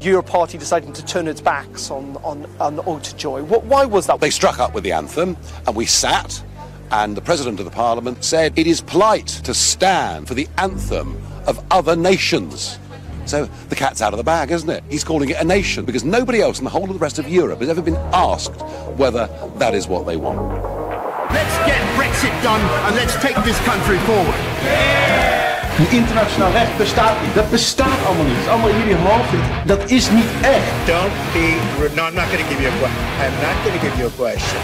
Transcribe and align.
Your 0.00 0.22
party 0.22 0.56
deciding 0.56 0.94
to 0.94 1.04
turn 1.04 1.28
its 1.28 1.42
backs 1.42 1.90
on, 1.90 2.16
on, 2.24 2.46
on 2.58 2.78
Otajoy. 2.78 3.44
What, 3.44 3.64
why 3.64 3.84
was 3.84 4.06
that? 4.06 4.18
They 4.18 4.30
struck 4.30 4.58
up 4.58 4.72
with 4.72 4.82
the 4.82 4.92
anthem, 4.92 5.36
and 5.66 5.76
we 5.76 5.84
sat, 5.84 6.42
and 6.90 7.14
the 7.14 7.20
President 7.20 7.58
of 7.58 7.66
the 7.66 7.70
Parliament 7.70 8.24
said 8.24 8.58
it 8.58 8.66
is 8.66 8.80
polite 8.80 9.26
to 9.26 9.52
stand 9.52 10.26
for 10.26 10.32
the 10.32 10.48
anthem 10.56 11.20
of 11.46 11.62
other 11.70 11.96
nations. 11.96 12.78
So 13.26 13.48
the 13.68 13.76
cat's 13.76 14.00
out 14.00 14.12
of 14.12 14.18
the 14.18 14.24
bag, 14.24 14.50
isn't 14.50 14.68
it? 14.68 14.82
He's 14.88 15.04
calling 15.04 15.28
it 15.28 15.36
a 15.40 15.44
nation 15.44 15.84
because 15.84 16.04
nobody 16.04 16.40
else 16.40 16.58
in 16.58 16.64
the 16.64 16.70
whole 16.70 16.84
of 16.84 16.92
the 16.92 16.98
rest 16.98 17.18
of 17.18 17.28
Europe 17.28 17.60
has 17.60 17.68
ever 17.68 17.82
been 17.82 17.98
asked 18.12 18.60
whether 18.96 19.28
that 19.58 19.74
is 19.74 19.86
what 19.86 20.06
they 20.06 20.16
want. 20.16 20.38
Let's 21.32 21.56
get 21.66 21.80
Brexit 21.96 22.34
done 22.42 22.60
and 22.86 22.96
let's 22.96 23.14
take 23.22 23.36
this 23.44 23.58
country 23.60 23.98
forward. 23.98 24.34
Een 25.78 25.90
internationaal 25.90 26.52
recht 26.52 26.76
bestaat 26.76 27.22
niet. 27.22 27.34
Dat 27.34 27.50
bestaat 27.50 28.00
allemaal 28.06 28.24
niet. 28.24 28.34
Het 28.34 28.44
is 28.44 28.50
allemaal 28.50 28.68
in 28.68 28.78
jullie 28.78 28.96
hoofd. 28.96 29.32
Dat 29.66 29.90
is 29.90 30.10
niet 30.10 30.30
echt. 30.42 30.70
Don't 30.84 31.16
be 31.32 31.56
rude. 31.78 31.94
No, 31.94 32.06
I'm 32.06 32.14
not 32.14 32.26
going 32.32 32.42
to 32.44 32.48
give 32.50 32.60
you 32.62 32.72
a 32.74 32.78
question. 32.80 33.04
I'm 33.24 33.36
not 33.46 33.56
going 33.62 33.76
to 33.78 33.82
give 33.86 33.96
you 33.98 34.06
a 34.12 34.16
question. 34.22 34.60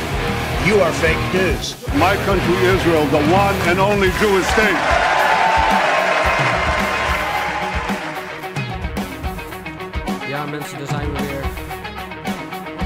You 0.66 0.82
are 0.82 0.92
fake 0.92 1.24
news. 1.32 1.74
My 1.94 2.14
country, 2.26 2.56
Israel, 2.74 3.04
the 3.16 3.22
one 3.44 3.56
and 3.70 3.78
only 3.78 4.10
Jewish 4.20 4.46
state. 4.46 5.15
Mensen, 10.50 10.78
daar 10.78 10.86
zijn 10.86 11.12
we 11.12 11.18
weer. 11.20 11.44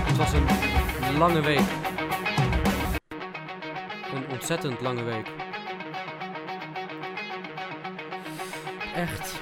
Het 0.06 0.16
was 0.16 0.32
een 0.32 1.18
lange 1.18 1.40
week. 1.40 1.68
Een 4.14 4.28
ontzettend 4.30 4.80
lange 4.80 5.02
week. 5.02 5.26
Echt. 8.94 9.40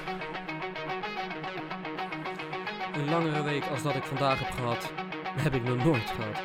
Een 2.93 3.09
langere 3.09 3.43
week 3.43 3.65
als 3.65 3.83
dat 3.83 3.95
ik 3.95 4.03
vandaag 4.03 4.39
heb 4.39 4.51
gehad, 4.51 4.91
heb 5.37 5.53
ik 5.53 5.63
nog 5.63 5.83
nooit 5.83 6.09
gehad. 6.09 6.39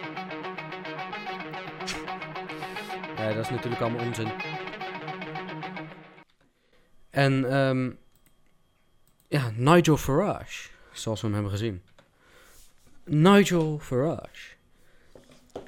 Nee, 3.19 3.35
dat 3.35 3.45
is 3.45 3.51
natuurlijk 3.51 3.83
allemaal 3.83 4.07
onzin. 4.07 4.29
En, 7.11 7.53
ehm 7.53 7.91
ja, 9.29 9.51
Nigel 9.55 9.97
Farage, 9.97 10.69
zoals 10.95 11.21
we 11.21 11.27
hem 11.27 11.35
hebben 11.35 11.53
gezien. 11.53 11.83
Nigel 13.05 13.79
Farage. 13.79 14.55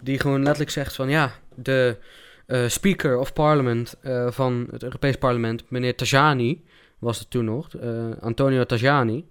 Die 0.01 0.19
gewoon 0.19 0.43
letterlijk 0.43 0.71
zegt 0.71 0.95
van, 0.95 1.09
ja, 1.09 1.33
de 1.55 1.99
eh, 2.47 2.69
Speaker 2.69 3.19
of 3.19 3.33
Parliament 3.33 3.97
eh, 4.01 4.31
van 4.31 4.69
het 4.71 4.83
Europees 4.83 5.17
Parlement, 5.17 5.71
meneer 5.71 5.97
Tajani, 5.97 6.65
was 6.99 7.19
het 7.19 7.31
toen 7.31 7.45
nog, 7.45 7.75
eh, 7.75 8.11
Antonio 8.21 8.65
Tajani, 8.65 9.29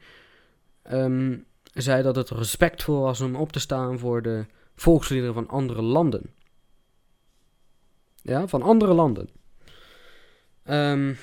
ehm, 0.82 1.38
zei 1.74 2.04
dat 2.04 2.16
het 2.16 2.30
respectvol 2.30 3.02
was 3.02 3.22
om 3.22 3.36
op 3.36 3.52
te 3.52 3.59
staan 3.59 4.00
voor 4.00 4.22
de 4.22 4.46
volksliederen 4.76 5.34
van 5.34 5.48
andere 5.48 5.82
landen. 5.82 6.34
Ja, 8.22 8.48
van 8.48 8.62
andere 8.62 8.94
landen. 8.94 9.30
Ehm, 10.64 11.14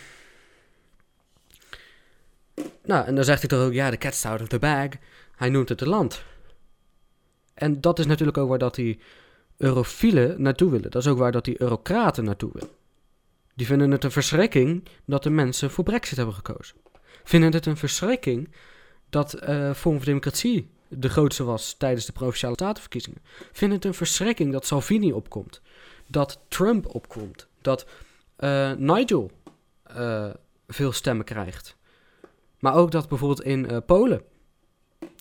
nou, 2.84 3.06
en 3.06 3.14
dan 3.14 3.25
zegt 3.25 3.41
hij 3.41 3.48
toch 3.48 3.61
ook, 3.61 3.72
ja, 3.72 3.91
de 3.91 3.98
cat's 3.98 4.25
out 4.25 4.41
of 4.41 4.48
the 4.48 4.58
bag. 4.58 4.88
Hij 5.36 5.48
noemt 5.48 5.69
het 5.69 5.80
een 5.80 5.88
land. 5.88 6.22
En 7.55 7.80
dat 7.80 7.98
is 7.98 8.06
natuurlijk 8.06 8.39
ook 8.39 8.48
waar 8.48 8.58
dat 8.58 8.74
die 8.74 9.00
eurofielen 9.56 10.42
naartoe 10.42 10.70
willen. 10.70 10.91
Dat 10.91 11.02
is 11.02 11.08
ook 11.08 11.19
waar 11.19 11.33
dat 11.33 11.44
die 11.44 11.61
eurocraten 11.61 12.24
naartoe 12.24 12.50
willen. 12.52 12.70
Die 13.55 13.66
vinden 13.66 13.91
het 13.91 14.05
een 14.05 14.12
verschrikking 14.12 14.89
dat 15.05 15.22
de 15.22 15.30
mensen 15.30 15.70
voor 15.70 15.84
Brexit 15.84 16.17
hebben 16.17 16.34
gekozen. 16.34 16.77
Vinden 17.24 17.52
het 17.52 17.67
een 17.67 17.77
verschrikking 17.77 18.51
dat 19.11 19.34
eh 19.34 19.73
Forum 19.74 19.96
voor 19.96 20.05
Democratie 20.05 20.70
de 20.89 21.08
grootste 21.08 21.45
was 21.45 21.74
tijdens 21.78 22.07
de 22.07 22.12
provinciale 22.12 22.55
statenverkiezingen. 22.55 23.23
Vinden 23.52 23.77
het 23.77 23.86
een 23.86 23.95
verschrikking 23.95 24.52
dat 24.52 24.67
Salvini 24.67 25.12
opkomt. 25.12 25.61
Dat 26.07 26.40
Trump 26.48 26.95
opkomt. 26.95 27.46
Dat 27.61 27.86
eh, 28.36 28.73
Nigel 28.73 29.30
eh, 29.83 30.30
veel 30.68 30.92
stemmen 30.92 31.24
krijgt. 31.24 31.77
Maar 32.62 32.74
ook 32.74 32.90
dat 32.90 33.08
bijvoorbeeld 33.08 33.42
in 33.42 33.68
eh, 33.68 33.77
Polen. 33.86 34.23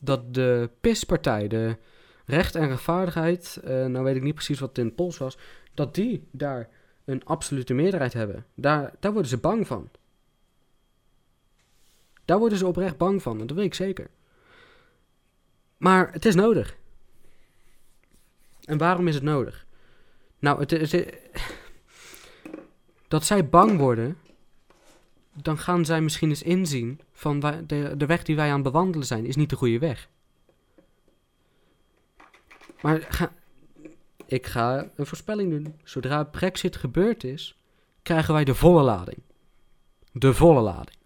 Dat 0.04 0.34
de 0.34 0.70
PIS-partij, 0.82 1.48
de 1.48 1.78
Recht 2.26 2.56
en 2.56 2.68
Rechtvaardigheid, 2.68 3.60
eh, 3.64 3.86
nou 3.86 4.04
weet 4.04 4.16
ik 4.16 4.22
niet 4.22 4.34
precies 4.34 4.60
wat 4.60 4.70
het 4.70 4.78
in 4.78 4.86
het 4.86 4.96
Pools 4.96 5.18
was, 5.18 5.38
dat 5.74 5.96
die 5.96 6.28
daar 6.32 6.70
een 7.06 7.26
absolute 7.26 7.74
meerderheid 7.74 8.14
hebben. 8.14 8.46
Daar, 8.56 8.94
daar 9.00 9.12
worden 9.12 9.30
ze 9.30 9.38
bang 9.38 9.68
van. 9.68 9.90
Daar 12.26 12.40
worden 12.40 12.58
ze 12.58 12.68
oprecht 12.68 12.98
bang 12.98 13.22
van, 13.22 13.38
dat 13.38 13.52
weet 13.52 13.66
ik 13.66 13.74
zeker. 13.74 14.10
Maar 15.78 16.12
het 16.12 16.26
is 16.26 16.36
nodig. 16.36 16.78
En 18.64 18.78
waarom 18.78 19.08
is 19.08 19.16
het 19.16 19.24
nodig? 19.24 19.66
Nou, 20.40 20.60
het, 20.60 20.72
is- 20.72 21.06
dat 23.08 23.24
zij 23.26 23.50
bang 23.50 23.78
worden, 23.78 24.18
dan 25.34 25.58
gaan 25.58 25.86
zij 25.86 26.02
misschien 26.02 26.30
eens 26.30 26.44
inzien 26.44 27.00
van 27.12 27.40
de, 27.40 27.94
de 27.98 28.06
weg 28.06 28.24
die 28.24 28.36
wij 28.36 28.48
aan 28.48 28.54
het 28.54 28.64
bewandelen 28.64 29.08
zijn, 29.08 29.26
is 29.26 29.36
niet 29.36 29.50
de 29.50 29.56
goede 29.56 29.80
weg. 29.80 30.10
Maar 32.82 33.30
ik 34.26 34.46
ga 34.46 34.90
een 34.96 35.06
voorspelling 35.06 35.52
doen. 35.52 35.76
Zodra 35.84 36.24
Brexit 36.24 36.76
gebeurd 36.76 37.24
is, 37.24 37.58
krijgen 38.02 38.34
wij 38.34 38.44
de 38.44 38.56
volle 38.56 38.82
lading. 38.82 39.22
De 40.12 40.34
volle 40.34 40.62
lading. 40.62 40.98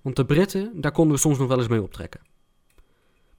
Want 0.00 0.16
de 0.16 0.24
Britten, 0.24 0.80
daar 0.80 0.92
konden 0.92 1.14
we 1.14 1.20
soms 1.20 1.38
nog 1.38 1.48
wel 1.48 1.58
eens 1.58 1.68
mee 1.68 1.82
optrekken. 1.82 2.20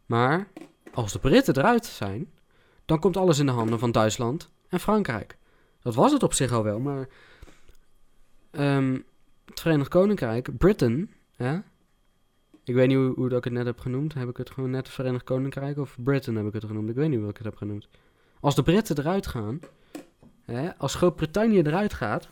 Maar 0.05 0.47
als 0.93 1.11
de 1.11 1.19
Britten 1.19 1.57
eruit 1.57 1.85
zijn, 1.85 2.31
dan 2.85 2.99
komt 2.99 3.17
alles 3.17 3.39
in 3.39 3.45
de 3.45 3.51
handen 3.51 3.79
van 3.79 3.91
Duitsland 3.91 4.49
en 4.69 4.79
Frankrijk. 4.79 5.37
Dat 5.81 5.95
was 5.95 6.11
het 6.11 6.23
op 6.23 6.33
zich 6.33 6.51
al 6.51 6.63
wel, 6.63 6.79
maar 6.79 7.07
ehm, 8.51 8.99
Verenigd 9.59 9.89
Koninkrijk, 9.89 10.57
Britain, 10.57 11.11
ja, 11.37 11.63
ik 12.63 12.75
weet 12.75 12.87
niet 12.87 12.97
hoe, 12.97 13.13
hoe 13.15 13.29
dat 13.29 13.37
ik 13.37 13.43
het 13.43 13.53
net 13.53 13.65
heb 13.65 13.79
genoemd. 13.79 14.13
Heb 14.13 14.29
ik 14.29 14.37
het 14.37 14.49
gewoon 14.49 14.69
net 14.69 14.89
Verenigd 14.89 15.23
Koninkrijk 15.23 15.77
of 15.77 15.97
Britain 16.03 16.37
heb 16.37 16.47
ik 16.47 16.53
het 16.53 16.65
genoemd? 16.65 16.89
Ik 16.89 16.95
weet 16.95 17.09
niet 17.09 17.19
hoe 17.19 17.29
ik 17.29 17.37
het 17.37 17.45
heb 17.45 17.55
genoemd. 17.55 17.87
Als 18.39 18.55
de 18.55 18.63
Britten 18.63 18.97
eruit 18.97 19.27
gaan, 19.27 19.59
hè, 20.45 20.77
als 20.77 20.95
Groot-Brittannië 20.95 21.61
eruit 21.61 21.93
gaat, 21.93 22.29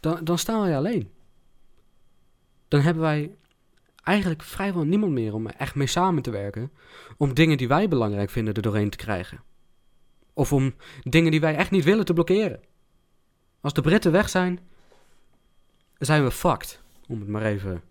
dan, 0.00 0.24
dan 0.24 0.38
staan 0.38 0.60
wij 0.60 0.76
alleen. 0.76 1.10
Dan 2.68 2.80
hebben 2.80 3.02
wij 3.02 3.36
eigenlijk 4.02 4.42
vrijwel 4.42 4.84
niemand 4.84 5.12
meer 5.12 5.34
om 5.34 5.46
echt 5.46 5.74
mee 5.74 5.86
samen 5.86 6.22
te 6.22 6.30
werken. 6.30 6.70
Om 7.16 7.34
dingen 7.34 7.56
die 7.56 7.68
wij 7.68 7.88
belangrijk 7.88 8.30
vinden 8.30 8.54
er 8.54 8.62
doorheen 8.62 8.90
te 8.90 8.96
krijgen. 8.96 9.42
Of 10.32 10.52
om 10.52 10.74
dingen 11.02 11.30
die 11.30 11.40
wij 11.40 11.56
echt 11.56 11.70
niet 11.70 11.84
willen 11.84 12.04
te 12.04 12.12
blokkeren. 12.12 12.60
Als 13.60 13.72
de 13.72 13.80
Britten 13.80 14.12
weg 14.12 14.28
zijn, 14.28 14.60
zijn 16.04 16.24
we 16.24 16.30
fucked. 16.30 16.80
Om 17.08 17.18
het 17.20 17.28
maar 17.28 17.44
even 17.44 17.82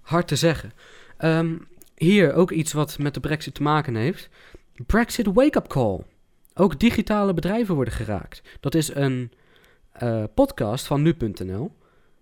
hard 0.00 0.28
te 0.28 0.36
zeggen. 0.36 0.72
Ehm, 1.16 1.56
hier 1.94 2.32
ook 2.34 2.50
iets 2.50 2.72
wat 2.72 2.98
met 2.98 3.14
de 3.14 3.20
Brexit 3.20 3.54
te 3.54 3.62
maken 3.62 3.94
heeft. 3.94 4.28
Brexit 4.86 5.26
Wake-up 5.26 5.66
Call. 5.68 6.04
Ook 6.54 6.80
digitale 6.80 7.34
bedrijven 7.34 7.74
worden 7.74 7.94
geraakt. 7.94 8.42
Dat 8.60 8.74
is 8.74 8.94
een 8.94 9.32
eh, 9.92 10.24
podcast 10.34 10.86
van 10.86 11.02
nu.nl. 11.02 11.72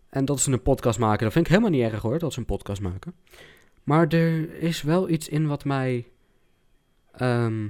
En 0.08 0.24
dat 0.24 0.40
ze 0.40 0.52
een 0.52 0.62
podcast 0.62 0.98
maken, 0.98 1.24
dat 1.24 1.32
vind 1.32 1.44
ik 1.44 1.50
helemaal 1.50 1.78
niet 1.78 1.92
erg 1.92 2.02
hoor, 2.02 2.18
dat 2.18 2.32
ze 2.32 2.38
een 2.38 2.44
podcast 2.44 2.80
maken. 2.80 3.14
Maar 3.82 4.08
er 4.08 4.54
is 4.54 4.82
wel 4.82 5.08
iets 5.08 5.28
in 5.28 5.46
wat 5.46 5.64
mij 5.64 6.06
ehm, 7.12 7.68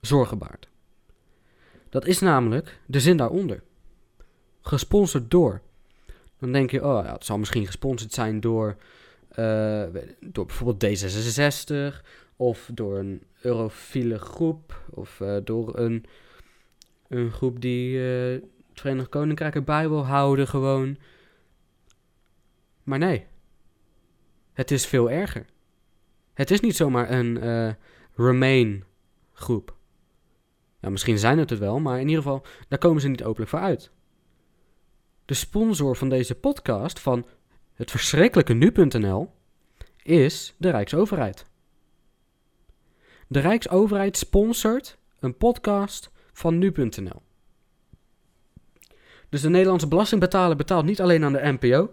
zorgen 0.00 0.38
baart. 0.38 0.68
Dat 1.88 2.06
is 2.06 2.18
namelijk 2.18 2.80
de 2.86 3.00
zin 3.00 3.16
daaronder. 3.16 3.62
Gesponsord 4.62 5.30
door. 5.30 5.60
Dan 6.38 6.52
denk 6.52 6.70
je, 6.70 6.84
oh 6.84 7.04
ja, 7.04 7.12
het 7.12 7.24
zal 7.24 7.38
misschien 7.38 7.66
gesponsord 7.66 8.12
zijn 8.12 8.40
door, 8.40 8.76
eh, 9.28 9.84
door 10.20 10.46
bijvoorbeeld 10.46 10.84
D66 10.84 12.04
of 12.36 12.70
door 12.72 12.98
een 12.98 13.22
eurofiele 13.40 14.18
groep 14.18 14.82
of 14.90 15.20
eh, 15.20 15.36
door 15.44 15.78
een, 15.78 16.04
een 17.08 17.30
groep 17.30 17.60
die 17.60 17.98
eh, 17.98 18.32
het 18.32 18.80
Verenigd 18.80 19.08
Koninkrijk 19.08 19.54
erbij 19.54 19.88
wil 19.88 20.06
houden 20.06 20.48
gewoon. 20.48 20.96
Maar 22.82 22.98
nee, 22.98 23.26
het 24.52 24.70
is 24.70 24.86
veel 24.86 25.10
erger. 25.10 25.46
Het 26.34 26.50
is 26.50 26.60
niet 26.60 26.76
zomaar 26.76 27.10
een 27.10 27.76
Remain 28.14 28.84
groep. 29.32 29.76
Ja, 30.80 30.90
misschien 30.90 31.18
zijn 31.18 31.38
het 31.38 31.50
het 31.50 31.58
wel, 31.58 31.80
maar 31.80 32.00
in 32.00 32.08
ieder 32.08 32.22
geval, 32.22 32.46
daar 32.68 32.78
komen 32.78 33.00
ze 33.00 33.08
niet 33.08 33.24
openlijk 33.24 33.50
voor 33.50 33.58
uit. 33.60 33.90
De 35.28 35.34
sponsor 35.34 35.96
van 35.96 36.08
deze 36.08 36.34
podcast 36.34 37.00
van 37.00 37.26
het 37.74 37.90
verschrikkelijke 37.90 38.52
nu.nl 38.52 39.30
is 40.02 40.54
de 40.56 40.70
Rijksoverheid. 40.70 41.46
De 43.26 43.38
Rijksoverheid 43.38 44.16
sponsort 44.16 44.98
een 45.20 45.36
podcast 45.36 46.10
van 46.32 46.58
nu.nl. 46.58 47.22
Dus 49.28 49.40
de 49.40 49.48
Nederlandse 49.48 49.88
belastingbetaler 49.88 50.56
betaalt 50.56 50.84
niet 50.84 51.00
alleen 51.00 51.24
aan 51.24 51.32
de 51.32 51.56
NPO, 51.60 51.90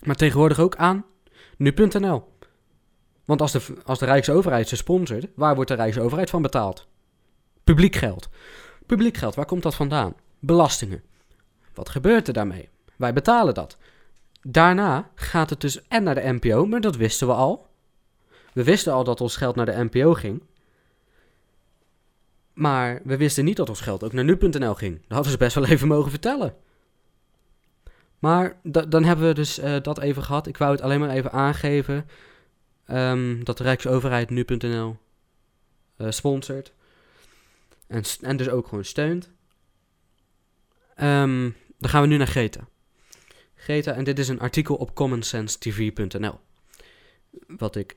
maar 0.00 0.16
tegenwoordig 0.16 0.58
ook 0.58 0.76
aan 0.76 1.04
nu.nl. 1.56 2.24
Want 3.24 3.40
als 3.40 3.52
de, 3.52 3.76
als 3.84 3.98
de 3.98 4.04
Rijksoverheid 4.04 4.68
ze 4.68 4.76
sponsort, 4.76 5.26
waar 5.34 5.54
wordt 5.54 5.70
de 5.70 5.76
Rijksoverheid 5.76 6.30
van 6.30 6.42
betaald? 6.42 6.88
Publiek 7.64 7.96
geld. 7.96 8.28
Publiek 8.86 9.16
geld, 9.16 9.34
waar 9.34 9.46
komt 9.46 9.62
dat 9.62 9.74
vandaan? 9.74 10.14
Belastingen. 10.38 11.10
Wat 11.74 11.88
gebeurt 11.88 12.26
er 12.28 12.32
daarmee? 12.34 12.68
Wij 12.96 13.12
betalen 13.12 13.54
dat. 13.54 13.76
Daarna 14.42 15.10
gaat 15.14 15.50
het 15.50 15.60
dus 15.60 15.88
en 15.88 16.02
naar 16.02 16.14
de 16.14 16.32
NPO, 16.40 16.66
maar 16.66 16.80
dat 16.80 16.96
wisten 16.96 17.26
we 17.26 17.32
al. 17.32 17.66
We 18.52 18.64
wisten 18.64 18.92
al 18.92 19.04
dat 19.04 19.20
ons 19.20 19.36
geld 19.36 19.56
naar 19.56 19.66
de 19.66 19.84
NPO 19.90 20.14
ging. 20.14 20.42
Maar 22.52 23.00
we 23.04 23.16
wisten 23.16 23.44
niet 23.44 23.56
dat 23.56 23.68
ons 23.68 23.80
geld 23.80 24.04
ook 24.04 24.12
naar 24.12 24.24
nu.nl 24.24 24.74
ging. 24.74 24.94
Dat 25.00 25.12
hadden 25.12 25.32
ze 25.32 25.38
best 25.38 25.54
wel 25.54 25.66
even 25.66 25.88
mogen 25.88 26.10
vertellen. 26.10 26.54
Maar 28.18 28.56
da- 28.62 28.84
dan 28.84 29.04
hebben 29.04 29.26
we 29.26 29.34
dus 29.34 29.58
eh, 29.58 29.76
dat 29.82 29.98
even 29.98 30.22
gehad. 30.22 30.46
Ik 30.46 30.56
wou 30.56 30.72
het 30.72 30.80
alleen 30.80 31.00
maar 31.00 31.10
even 31.10 31.32
aangeven. 31.32 32.06
ehm, 32.86 33.44
dat 33.44 33.56
de 33.58 33.62
Rijksoverheid 33.62 34.30
nu.nl 34.30 34.96
eh, 35.96 36.10
sponsort. 36.10 36.72
En, 37.86 38.02
en 38.20 38.36
dus 38.36 38.48
ook 38.48 38.68
gewoon 38.68 38.84
steunt. 38.84 39.30
Ehm, 40.94 41.50
dan 41.82 41.90
gaan 41.90 42.02
we 42.02 42.08
nu 42.08 42.16
naar 42.16 42.26
Greta. 42.26 42.68
Greta, 43.54 43.92
en 43.92 44.04
dit 44.04 44.18
is 44.18 44.28
een 44.28 44.40
artikel 44.40 44.74
op 44.74 44.94
commonsensTV.nl. 44.94 46.40
Wat 47.46 47.76
ik 47.76 47.96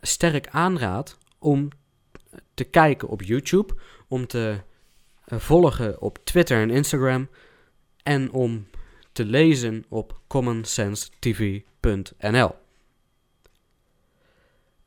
sterk 0.00 0.48
aanraad 0.48 1.18
om 1.38 1.68
te 2.54 2.64
kijken 2.64 3.08
op 3.08 3.22
YouTube, 3.22 3.74
om 4.08 4.26
te 4.26 4.60
eh, 5.24 5.38
volgen 5.38 6.00
op 6.00 6.18
Twitter 6.24 6.60
en 6.60 6.70
Instagram 6.70 7.28
en 8.02 8.32
om 8.32 8.66
te 9.12 9.24
lezen 9.24 9.84
op 9.88 10.20
commonsensTV.nl. 10.26 12.54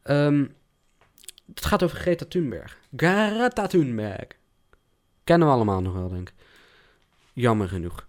Ehm, 0.03 0.45
het 1.53 1.65
gaat 1.65 1.83
over 1.83 1.97
Greta 1.97 2.25
Thunberg. 2.25 2.79
Greta 2.95 3.67
Thunberg. 3.67 4.27
Kennen 5.23 5.47
we 5.47 5.53
allemaal 5.53 5.81
nog 5.81 5.93
wel, 5.93 6.09
denk 6.09 6.29
ik. 6.29 6.35
Jammer 7.33 7.67
genoeg. 7.67 8.05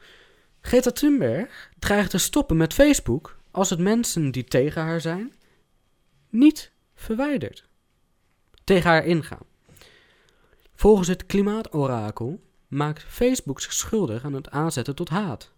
Greta 0.69 0.91
Thunberg 0.91 1.71
dreigt 1.79 2.11
te 2.11 2.19
stoppen 2.19 2.57
met 2.57 2.75
Facebook 2.75 3.39
als 3.51 3.71
het 3.71 3.79
mensen 3.79 4.31
die 4.31 4.45
tegen 4.45 4.83
haar 4.83 5.01
zijn 5.01 5.35
niet 6.29 6.73
verwijdert. 6.95 7.69
Tegen 8.65 8.91
haar 8.91 9.05
ingaan. 9.05 9.47
Volgens 10.75 11.09
het 11.09 11.27
klimaatorakel 11.27 12.41
maakt 12.67 13.03
Facebook 13.03 13.61
zich 13.61 13.73
schuldig 13.73 14.25
aan 14.25 14.33
het 14.33 14.51
aanzetten 14.51 14.95
tot 14.95 15.09
haat. 15.09 15.53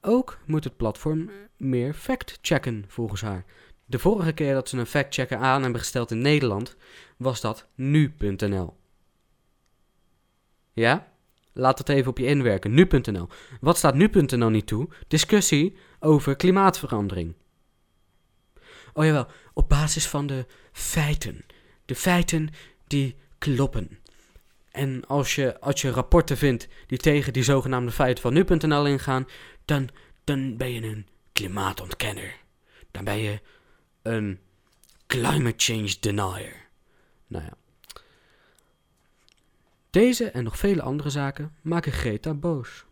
Ook 0.00 0.38
moet 0.46 0.64
het 0.64 0.76
platform 0.76 1.30
meer 1.56 1.94
fact-checken 1.94 2.84
volgens 2.88 3.20
haar. 3.20 3.44
De 3.84 3.98
vorige 3.98 4.32
keer 4.32 4.54
dat 4.54 4.68
ze 4.68 4.78
een 4.78 4.86
fact-checker 4.86 5.38
aan 5.38 5.62
hebben 5.62 5.80
gesteld 5.80 6.10
in 6.10 6.20
Nederland 6.20 6.76
was 7.16 7.40
dat 7.40 7.66
nu.nl. 7.74 8.76
Ja? 10.72 11.11
Laat 11.52 11.78
het 11.78 11.88
even 11.88 12.10
op 12.10 12.18
je 12.18 12.26
inwerken. 12.26 12.74
Nu.nl. 12.74 13.28
Wat 13.60 13.76
staat 13.76 13.94
nu.nl 13.94 14.48
niet 14.48 14.66
toe? 14.66 14.88
Discussie 15.08 15.76
over 16.00 16.36
klimaatverandering. 16.36 17.34
Oh 18.92 19.04
jawel, 19.04 19.26
op 19.52 19.68
basis 19.68 20.08
van 20.08 20.26
de 20.26 20.46
feiten. 20.72 21.44
De 21.84 21.94
feiten 21.94 22.48
die 22.86 23.16
kloppen. 23.38 23.98
En 24.70 25.06
als 25.06 25.34
je, 25.34 25.60
als 25.60 25.80
je 25.80 25.90
rapporten 25.90 26.36
vindt 26.36 26.68
die 26.86 26.98
tegen 26.98 27.32
die 27.32 27.42
zogenaamde 27.42 27.92
feiten 27.92 28.22
van 28.22 28.32
nu.nl 28.32 28.86
ingaan, 28.86 29.26
dan, 29.64 29.88
dan 30.24 30.56
ben 30.56 30.72
je 30.72 30.82
een 30.82 31.06
klimaatontkenner. 31.32 32.36
Dan 32.90 33.04
ben 33.04 33.18
je 33.18 33.40
een 34.02 34.40
climate 35.06 35.54
change 35.56 35.96
denier. 36.00 36.68
Nou 37.26 37.44
ja. 37.44 37.56
Deze 39.92 40.30
en 40.30 40.44
nog 40.44 40.58
vele 40.58 40.82
andere 40.82 41.10
zaken 41.10 41.54
maken 41.62 41.92
Greta 41.92 42.34
boos. 42.34 42.84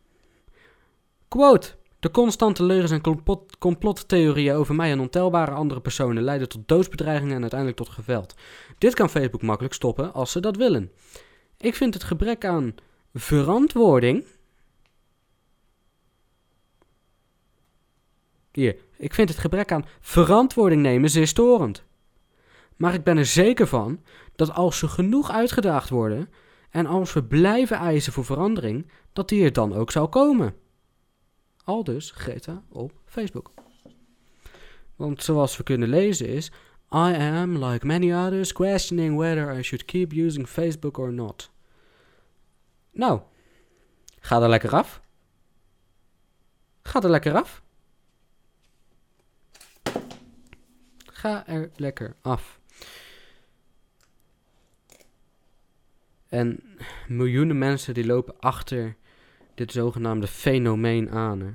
De 1.99 2.11
constante 2.11 2.64
leugens 2.64 2.91
en 2.91 3.00
complot, 3.00 3.58
complottheorieën 3.58 4.55
over 4.55 4.75
mij 4.75 4.91
en 4.91 5.00
ontelbare 5.00 5.50
andere 5.50 5.81
personen 5.81 6.23
leiden 6.23 6.49
tot 6.49 6.69
doodsbedreigingen 6.69 7.35
en 7.35 7.41
uiteindelijk 7.41 7.79
tot 7.79 7.88
geweld. 7.88 8.35
Dit 8.79 8.94
kan 8.94 9.11
Facebook 9.11 9.43
makkelijk 9.43 9.75
stoppen 9.75 10.12
als 10.12 10.32
ze 10.32 10.41
dat 10.41 10.56
willen. 10.56 10.93
Ik 11.56 11.75
vind 11.75 11.94
het 11.94 12.02
gebrek 12.02 12.44
aan 12.44 12.75
verantwoording. 13.14 14.25
Hier, 18.53 18.76
ik 18.96 19.14
vind 19.14 19.29
het 19.29 19.38
gebrek 19.38 19.73
aan 19.73 19.87
verantwoording 20.00 20.82
nemen 20.82 21.11
zeer 21.11 21.26
storend. 21.26 21.85
Maar 22.76 22.94
ik 22.94 23.05
ben 23.05 23.19
er 23.19 23.26
zeker 23.26 23.67
van 23.67 24.03
dat 24.37 24.53
als 24.53 24.79
ze 24.79 24.88
genoeg 24.88 25.31
uitgedaagd 25.31 25.88
worden 25.88 26.29
en 26.70 26.87
als 26.87 27.12
we 27.12 27.25
blijven 27.25 27.76
eisen 27.76 28.12
voor 28.12 28.25
verandering, 28.25 28.90
dat 29.12 29.28
die 29.28 29.44
er 29.44 29.52
dan 29.52 29.75
ook 29.75 29.90
zal 29.90 30.08
komen. 30.08 30.55
Aldus 31.64 32.11
Greta 32.11 32.62
op 32.69 32.93
Facebook. 33.05 33.52
Want 34.96 35.22
zoals 35.22 35.56
we 35.56 35.62
kunnen 35.62 35.88
lezen 35.88 36.28
is: 36.28 36.50
I 36.93 37.14
am, 37.14 37.64
like 37.64 37.87
many 37.87 38.12
others, 38.12 38.52
questioning 38.52 39.17
whether 39.17 39.58
I 39.58 39.62
should 39.62 39.84
keep 39.84 40.12
using 40.12 40.49
Facebook 40.49 40.99
or 40.99 41.12
not. 41.12 41.50
Nou, 42.93 43.20
ga 44.20 44.43
er 44.43 44.49
lekker 44.49 44.75
af. 44.75 45.00
Ga 46.82 47.02
er 47.02 47.11
lekker 47.11 47.34
af. 47.34 47.62
Ga 51.05 51.46
er 51.46 51.70
lekker 51.76 52.17
af. 52.22 52.61
En 56.31 56.61
miljoenen 57.09 57.59
mensen 57.59 57.94
die 57.94 58.06
lopen 58.06 58.41
achter 58.41 58.97
dit 59.55 59.73
zogenaamde 59.73 60.27
fenomeen 60.27 61.11
aan. 61.11 61.41
Hè. 61.41 61.50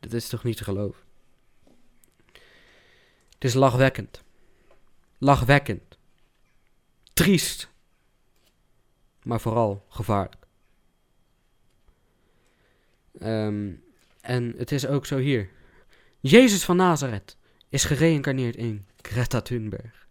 Dit 0.00 0.12
is 0.12 0.28
toch 0.28 0.44
niet 0.44 0.56
te 0.56 0.64
geloven? 0.64 1.02
Het 3.34 3.44
is 3.44 3.54
lachwekkend. 3.54 4.22
Lachwekkend. 5.18 5.98
Triest. 7.12 7.70
Maar 9.22 9.40
vooral 9.40 9.86
gevaarlijk. 9.88 10.46
Ehm, 13.18 13.72
en 14.20 14.54
het 14.56 14.72
is 14.72 14.86
ook 14.86 15.06
zo 15.06 15.16
hier. 15.16 15.50
Jezus 16.20 16.64
van 16.64 16.76
Nazareth 16.76 17.36
is 17.68 17.84
gereïncarneerd 17.84 18.56
in 18.56 18.86
Greta 18.96 19.40
Thunberg. 19.40 20.07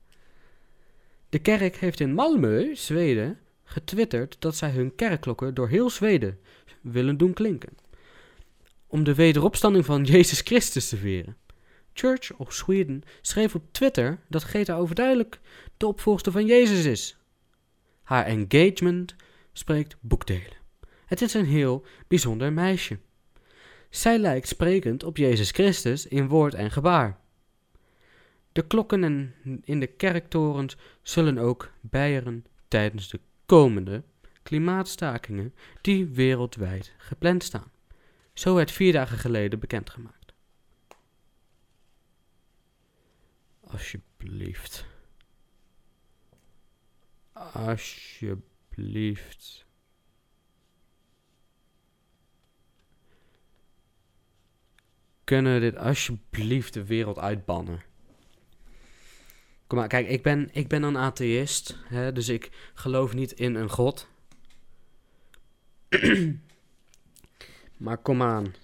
De 1.29 1.39
kerk 1.39 1.75
heeft 1.75 1.99
in 1.99 2.15
Malmö, 2.15 2.71
Zweden, 2.73 3.39
getwitterd 3.63 4.35
dat 4.39 4.55
zij 4.55 4.69
hun 4.69 4.95
kerkklokken 4.95 5.53
door 5.53 5.69
heel 5.69 5.89
Zweden 5.89 6.39
willen 6.81 7.17
doen 7.17 7.33
klinken. 7.33 7.77
Om 8.87 9.03
de 9.03 9.15
wederopstanding 9.15 9.85
van 9.85 10.03
Jezus 10.13 10.41
Christus 10.41 10.89
te 10.89 10.97
vieren. 10.97 11.37
Church 11.93 12.33
of 12.33 12.53
Sweden 12.53 13.03
schreef 13.21 13.55
op 13.55 13.63
Twitter 13.71 14.19
dat 14.29 14.43
Greta 14.43 14.75
overduidelijk 14.75 15.39
de 15.77 15.87
opvolgster 15.87 16.31
van 16.31 16.45
Jezus 16.45 16.85
is. 16.85 17.17
Haar 18.03 18.25
engagement 18.25 19.15
spreekt 19.53 19.97
boekdelen. 19.99 20.57
Het 21.05 21.21
is 21.21 21.33
een 21.33 21.45
heel 21.45 21.85
bijzonder 22.07 22.53
meisje. 22.53 22.99
Zij 23.89 24.17
lijkt 24.17 24.47
sprekend 24.47 25.03
op 25.03 25.17
Jezus 25.17 25.51
Christus 25.51 26.07
in 26.07 26.27
woord 26.27 26.53
en 26.53 26.71
gebaar. 26.71 27.19
De 28.57 28.67
klokken 28.67 29.03
en 29.03 29.35
in 29.63 29.79
de 29.79 29.87
kerktorens 29.87 30.77
zullen 31.01 31.37
ook 31.37 31.71
bijeren 31.81 32.45
tijdens 32.67 33.09
de 33.09 33.19
komende 33.45 34.03
klimaatstakingen 34.43 35.53
die 35.81 36.05
wereldwijd 36.05 36.93
gepland 36.97 37.43
staan. 37.43 37.71
Zo 38.33 38.55
werd 38.55 38.71
vier 38.71 38.93
dagen 38.93 39.17
geleden 39.17 39.59
bekendgemaakt. 39.59 40.33
Alsjeblieft. 43.59 44.85
Alsjeblieft. 47.53 48.45
Kunnen 55.23 55.53
we 55.53 55.59
dit 55.59 55.75
alsjeblieft 55.75 56.73
de 56.73 56.85
wereld 56.85 57.17
uitbannen? 57.17 57.86
Kom 59.67 59.77
maar, 59.77 59.87
kijk, 59.87 60.07
ik 60.07 60.23
ben, 60.23 60.49
ik 60.51 60.67
ben 60.67 60.83
een 60.83 60.97
atheïst, 60.97 61.77
hè, 61.85 62.11
dus 62.11 62.29
ik 62.29 62.49
geloof 62.73 63.13
niet 63.13 63.31
in 63.31 63.55
een 63.55 63.69
god. 63.69 64.07
maar 67.77 67.97
kom 67.97 68.21
aan. 68.21 68.55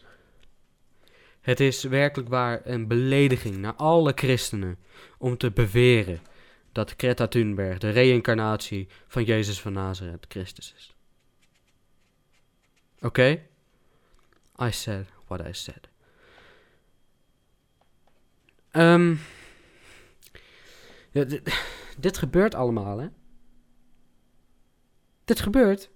Het 1.42 1.60
is 1.60 1.84
werkelijk 1.84 2.30
waar 2.30 2.62
een 2.64 2.88
belediging 2.88 3.58
naar 3.58 3.74
alle 3.74 4.12
christenen 4.16 4.78
om 5.18 5.38
te 5.38 5.52
beweren 5.52 6.22
dat 6.72 6.94
Greta 6.98 7.28
Thunberg 7.28 7.78
de 7.78 7.90
reïncarnatie 7.90 8.88
van 9.08 9.24
Jezus 9.24 9.62
van 9.62 9.74
Nazareth 9.74 10.26
Christus 10.30 10.74
is. 10.78 10.96
Oké? 13.02 13.42
I 14.62 14.72
said 14.72 15.06
what 15.28 15.48
I 15.48 15.54
said. 15.54 15.88
Ehm, 18.72 19.16
dit, 22.00 22.18
gebeurt 22.18 22.56
allemaal, 22.56 22.98
hè? 22.98 23.08
Dit 25.24 25.40
gebeurt. 25.40 25.90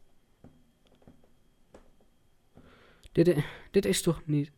Dit, 3.12 3.46
dit 3.72 3.86
is 3.86 4.02
toch 4.02 4.26
niet. 4.26 4.52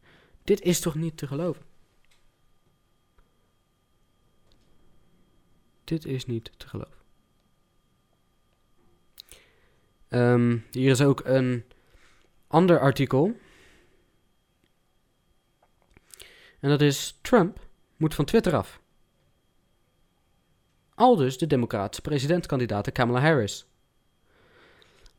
Dit 0.43 0.61
is 0.61 0.79
toch 0.79 0.95
niet 0.95 1.17
te 1.17 1.27
geloven? 1.27 1.63
Dit 5.83 6.05
is 6.05 6.25
niet 6.25 6.51
te 6.57 6.67
geloven. 6.67 6.97
Ehm, 10.07 10.57
hier 10.71 10.91
is 10.91 11.01
ook 11.01 11.25
een 11.25 11.63
ander 12.47 12.79
artikel. 12.79 13.37
En 16.59 16.69
dat 16.69 16.81
is 16.81 17.17
Trump 17.21 17.67
moet 17.97 18.15
van 18.15 18.25
Twitter 18.25 18.55
af. 18.55 18.78
Aldus 20.99 21.37
de 21.37 21.47
democratische 21.47 22.01
presidentkandidaat 22.01 22.91
Kamala 22.91 23.19
Harris. 23.19 23.65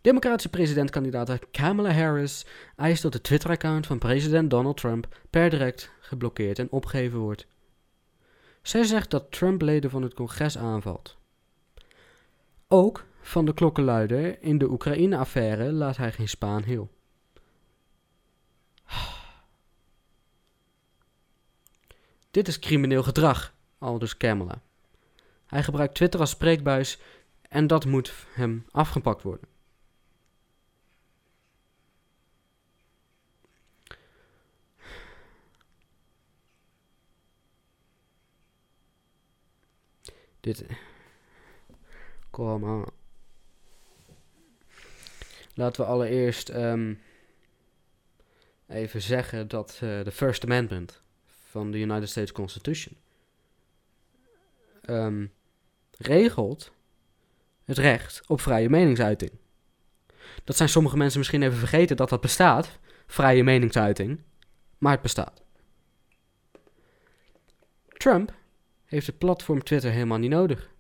Democratische 0.01 0.49
presidentkandidaat 0.49 1.51
Kamala 1.51 1.93
Harris 1.93 2.47
eist 2.77 3.03
dat 3.03 3.13
de 3.13 3.21
Twitter-account 3.21 3.87
van 3.87 3.99
president 3.99 4.51
Donald 4.51 4.77
Trump 4.77 5.17
per 5.31 5.51
direct 5.51 5.91
geblokkeerd 6.01 6.59
en 6.59 6.71
opgegeven 6.71 7.19
wordt. 7.19 7.47
Zij 8.63 8.85
zegt 8.85 9.11
dat 9.11 9.33
Trump 9.33 9.63
leden 9.63 9.91
van 9.91 10.03
het 10.03 10.15
congres 10.15 10.59
aanvalt. 10.59 11.17
Ook 12.69 13.05
van 13.21 13.45
de 13.45 13.55
klokkenluider 13.55 14.43
in 14.43 14.59
de 14.59 14.71
Oekraïne-affaire 14.71 15.73
laat 15.73 15.97
hij 15.97 16.13
geen 16.13 16.29
spaan 16.29 16.63
heel. 16.63 16.91
Dit 22.31 22.49
is 22.49 22.59
crimineel 22.59 23.03
gedrag, 23.03 23.55
aldus 23.79 24.17
Kamala. 24.17 24.63
Hij 25.51 25.63
gebruikt 25.63 25.95
Twitter 25.95 26.21
als 26.21 26.31
spreekbuis 26.31 26.99
en 27.49 27.67
dat 27.67 27.85
moet 27.85 28.13
hem 28.35 28.67
afgepakt 28.71 29.23
worden. 29.23 29.49
Dit. 40.41 40.65
Kom 42.31 42.65
aan. 42.65 42.85
Laten 45.55 45.85
we 45.85 45.91
allereerst 45.91 46.49
ehm, 46.49 46.95
even 48.67 49.03
zeggen 49.03 49.49
dat 49.49 49.73
eh, 49.73 49.79
de 49.81 50.11
First 50.11 50.45
Amendment 50.45 51.03
van 51.27 51.71
de 51.71 51.79
United 51.79 52.09
States 52.09 52.33
Constitution 52.33 52.97
ehm, 54.83 55.27
regelt 56.01 56.73
het 57.65 57.79
recht 57.79 58.23
op 58.27 58.41
vrije 58.41 58.69
meningsuiting. 58.69 59.31
Dat 60.45 60.57
zijn 60.57 60.69
sommige 60.69 60.97
mensen 60.97 61.19
misschien 61.19 61.43
even 61.43 61.59
vergeten 61.59 61.97
dat 61.97 62.09
dat 62.09 62.21
bestaat, 62.21 62.79
vrije 63.07 63.45
meningsuiting, 63.45 64.21
maar 64.79 64.93
het 64.93 65.03
bestaat. 65.03 65.43
Trump 67.89 68.35
heeft 68.85 69.07
het 69.07 69.19
platform 69.19 69.63
Twitter 69.63 69.91
helemaal 69.91 70.19
niet 70.19 70.31
nodig. 70.31 70.71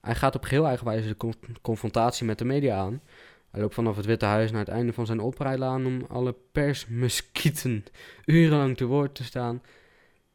Hij 0.00 0.14
gaat 0.14 0.34
op 0.34 0.44
geheel 0.44 0.66
eigen 0.66 0.86
wijze 0.86 1.08
de 1.08 1.16
con- 1.16 1.34
confrontatie 1.62 2.26
met 2.26 2.38
de 2.38 2.44
media 2.44 2.76
aan. 2.76 3.02
Hij 3.50 3.60
loopt 3.60 3.74
vanaf 3.74 3.96
het 3.96 4.06
Witte 4.06 4.24
Huis 4.24 4.50
naar 4.50 4.60
het 4.60 4.68
einde 4.68 4.92
van 4.92 5.06
zijn 5.06 5.20
oprijlaan 5.20 5.86
om 5.86 6.04
alle 6.08 6.34
persmuskieten 6.52 7.84
urenlang 8.24 8.76
te 8.76 8.84
woord 8.84 9.14
te 9.14 9.24
staan. 9.24 9.62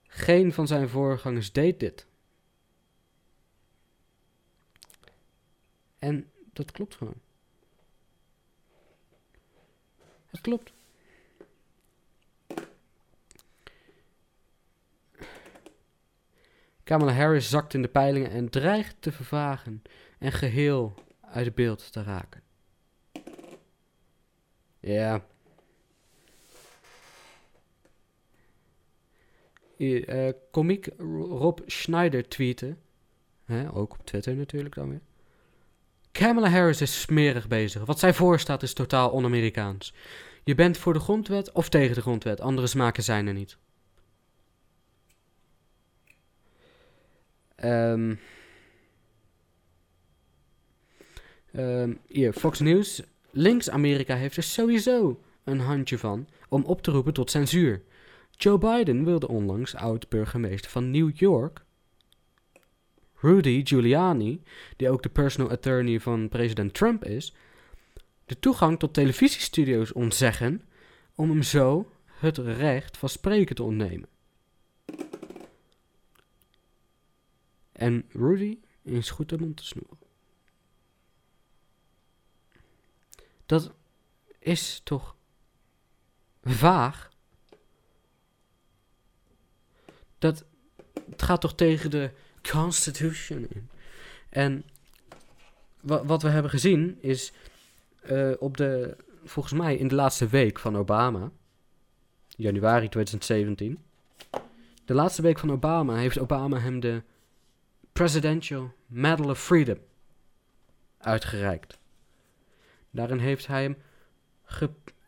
Geen 0.08 0.54
van 0.54 0.68
zijn 0.68 0.90
voorgangers 0.90 1.52
deed 1.52 1.80
dit. 1.80 2.08
En 6.04 6.32
dat 6.54 6.72
klopt 6.72 6.96
gewoon. 6.96 7.22
Het 10.26 10.42
klopt. 10.42 10.74
Kamala 16.84 17.12
Harris 17.12 17.50
zakt 17.50 17.74
in 17.74 17.82
de 17.82 17.88
peilingen 17.88 18.32
en 18.32 18.50
dreigt 18.50 18.96
te 19.00 19.12
vervagen 19.12 19.82
en 20.20 20.32
geheel 20.32 20.94
uit 21.22 21.56
beeld 21.56 21.92
te 21.92 22.04
raken. 22.04 22.42
Ja. 24.80 25.26
Eh, 29.78 30.30
komiek 30.52 30.88
Rob 30.98 31.60
Schneider 31.66 32.28
tweette, 32.28 32.76
hè, 33.46 33.74
ook 33.74 33.94
op 33.94 34.06
Twitter 34.06 34.36
natuurlijk 34.36 34.76
dan 34.76 34.90
weer. 34.90 35.02
Kamala 36.14 36.50
Harris 36.50 36.82
is 36.82 37.02
smerig 37.02 37.48
bezig. 37.48 37.86
Wat 37.86 38.00
zij 38.00 38.14
voorstaat 38.14 38.64
is 38.64 38.74
totaal 38.74 39.10
on-Amerikaans. 39.10 39.94
Je 40.44 40.56
bent 40.56 40.78
voor 40.78 40.94
de 40.94 41.00
grondwet 41.00 41.52
of 41.52 41.70
tegen 41.70 41.96
de 41.96 42.02
grondwet. 42.02 42.42
Andere 42.42 42.68
smaken 42.68 43.04
zijn 43.04 43.28
er 43.28 43.34
niet. 43.34 43.58
Ehm 47.56 48.16
ehm, 51.52 51.94
hier, 52.08 52.34
Fox 52.34 52.60
News. 52.60 53.02
Links-Amerika 53.32 54.16
heeft 54.16 54.38
er 54.38 54.44
sowieso 54.44 55.22
een 55.44 55.60
handje 55.60 55.98
van 55.98 56.28
om 56.50 56.64
op 56.64 56.82
te 56.82 56.92
roepen 56.92 57.14
tot 57.14 57.32
censuur. 57.32 57.82
Joe 58.30 58.58
Biden 58.58 59.06
wilde 59.06 59.28
onlangs 59.28 59.76
oud-burgemeester 59.76 60.72
van 60.72 60.92
New 60.92 61.12
York, 61.14 61.63
Rudy 63.24 63.62
Giuliani, 63.66 64.44
die 64.78 64.90
ook 64.90 65.04
de 65.04 65.10
personal 65.10 65.52
attorney 65.52 66.00
van 66.00 66.30
president 66.30 66.74
Trump 66.74 67.06
is, 67.06 67.34
de 68.26 68.40
toegang 68.40 68.80
tot 68.80 68.94
televisiestudio's 68.94 69.94
ontzeggen 69.94 70.62
om 71.16 71.30
hem 71.30 71.44
zo 71.44 71.92
het 72.06 72.38
recht 72.38 72.98
van 72.98 73.10
spreken 73.10 73.56
te 73.56 73.64
ontnemen. 73.64 74.10
En 77.72 78.06
Rudy 78.12 78.60
is 78.82 79.10
goed 79.10 79.40
mond 79.40 79.58
te 79.58 79.66
snoeren. 79.66 79.98
Dat 83.46 83.74
is 84.40 84.82
toch 84.84 85.16
vaag? 86.44 87.12
Dat 90.20 90.46
het 91.10 91.22
gaat 91.22 91.42
toch 91.42 91.56
tegen 91.56 91.92
de 91.92 92.12
Constitution. 92.52 93.70
En 94.30 94.64
wa- 95.82 96.06
wat 96.06 96.22
we 96.22 96.30
hebben 96.30 96.52
gezien 96.52 96.98
is 97.02 97.32
eh, 98.02 98.32
op 98.40 98.58
de, 98.58 98.98
volgens 99.24 99.54
mij 99.54 99.76
in 99.76 99.88
de 99.88 99.96
laatste 99.96 100.28
week 100.28 100.60
van 100.60 100.78
Obama, 100.78 101.32
januari 102.28 102.90
2017. 102.90 103.84
De 104.86 104.94
laatste 104.94 105.22
week 105.22 105.40
van 105.40 105.52
Obama 105.52 105.96
heeft 105.96 106.20
Obama 106.20 106.60
hem 106.60 106.80
de 106.80 107.04
Presidential 107.94 108.74
Medal 108.86 109.30
of 109.30 109.44
Freedom 109.44 109.78
uitgereikt. 110.98 111.80
Daarin 112.92 113.18
heeft 113.20 113.48
hij 113.48 113.64
hem 113.64 113.78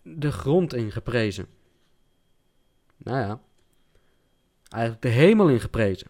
de 0.01 0.31
grond 0.31 0.73
in 0.73 0.91
geprezen. 0.91 1.47
Nou 2.97 3.17
ja, 3.19 3.41
eigenlijk 4.69 5.03
de 5.03 5.09
hemel 5.09 5.49
in 5.49 5.59
geprezen. 5.59 6.07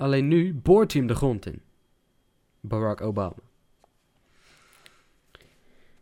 Alleen 0.00 0.28
nu 0.28 0.54
boort 0.54 0.92
hij 0.92 1.00
hem 1.00 1.10
de 1.10 1.16
grond 1.16 1.46
in. 1.46 1.62
Barack 2.60 3.00
Obama. 3.00 3.36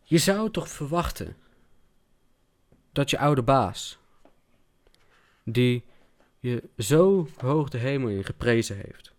Je 0.03 0.19
zou 0.19 0.51
toch 0.51 0.69
verwachten 0.69 1.37
dat 2.93 3.11
je 3.11 3.19
oude 3.19 3.43
baas, 3.43 3.99
die 5.45 5.85
je 6.39 6.69
zo 6.77 7.29
hoog 7.37 7.69
de 7.69 7.79
hemel 7.79 8.09
in 8.09 8.25
geprezen 8.25 8.77
heeft, 8.77 9.15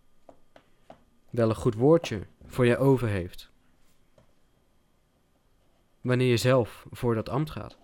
wel 1.30 1.50
een 1.50 1.56
goed 1.56 1.76
woordje 1.76 2.22
voor 2.46 2.66
je 2.66 2.78
over 2.78 3.08
heeft. 3.08 3.50
Wanneer 6.02 6.30
je 6.30 6.38
zelf 6.38 6.86
voor 6.92 7.16
dat 7.16 7.30
ambt 7.30 7.50
gaat. 7.50 7.78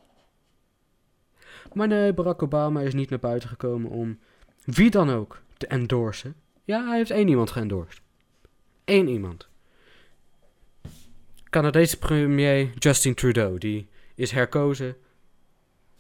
Maar 1.74 1.88
nee, 1.88 2.14
Barack 2.14 2.44
Obama 2.44 2.82
is 2.82 2.94
niet 2.94 3.10
naar 3.10 3.20
buiten 3.20 3.50
gekomen 3.50 3.92
om 3.92 4.20
wie 4.64 4.90
dan 4.90 5.10
ook 5.10 5.42
te 5.58 5.68
endorsen. 5.68 6.44
Ja, 6.66 6.88
hij 6.88 6.98
heeft 6.98 7.12
één 7.12 7.28
iemand 7.28 7.52
geëndorst. 7.52 8.02
Eén 8.86 9.08
iemand. 9.08 9.48
Canadese 11.50 11.98
premier 11.98 12.70
Justin 12.80 13.14
Trudeau, 13.14 13.58
die 13.58 13.88
is 14.16 14.32
herkozen, 14.32 14.98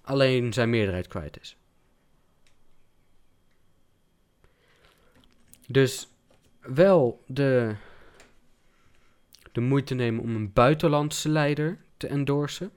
alleen 0.01 0.53
zijn 0.53 0.69
meerderheid 0.69 1.07
kwijt 1.07 1.39
is. 1.41 1.57
Dus 5.67 6.07
wel 6.62 7.24
de, 7.27 7.75
de 9.51 9.62
moeite 9.62 9.93
nemen 9.93 10.24
om 10.24 10.36
een 10.36 10.53
buitenlandse 10.53 11.29
leider 11.29 11.77
te 11.98 12.07
endorsen. 12.07 12.72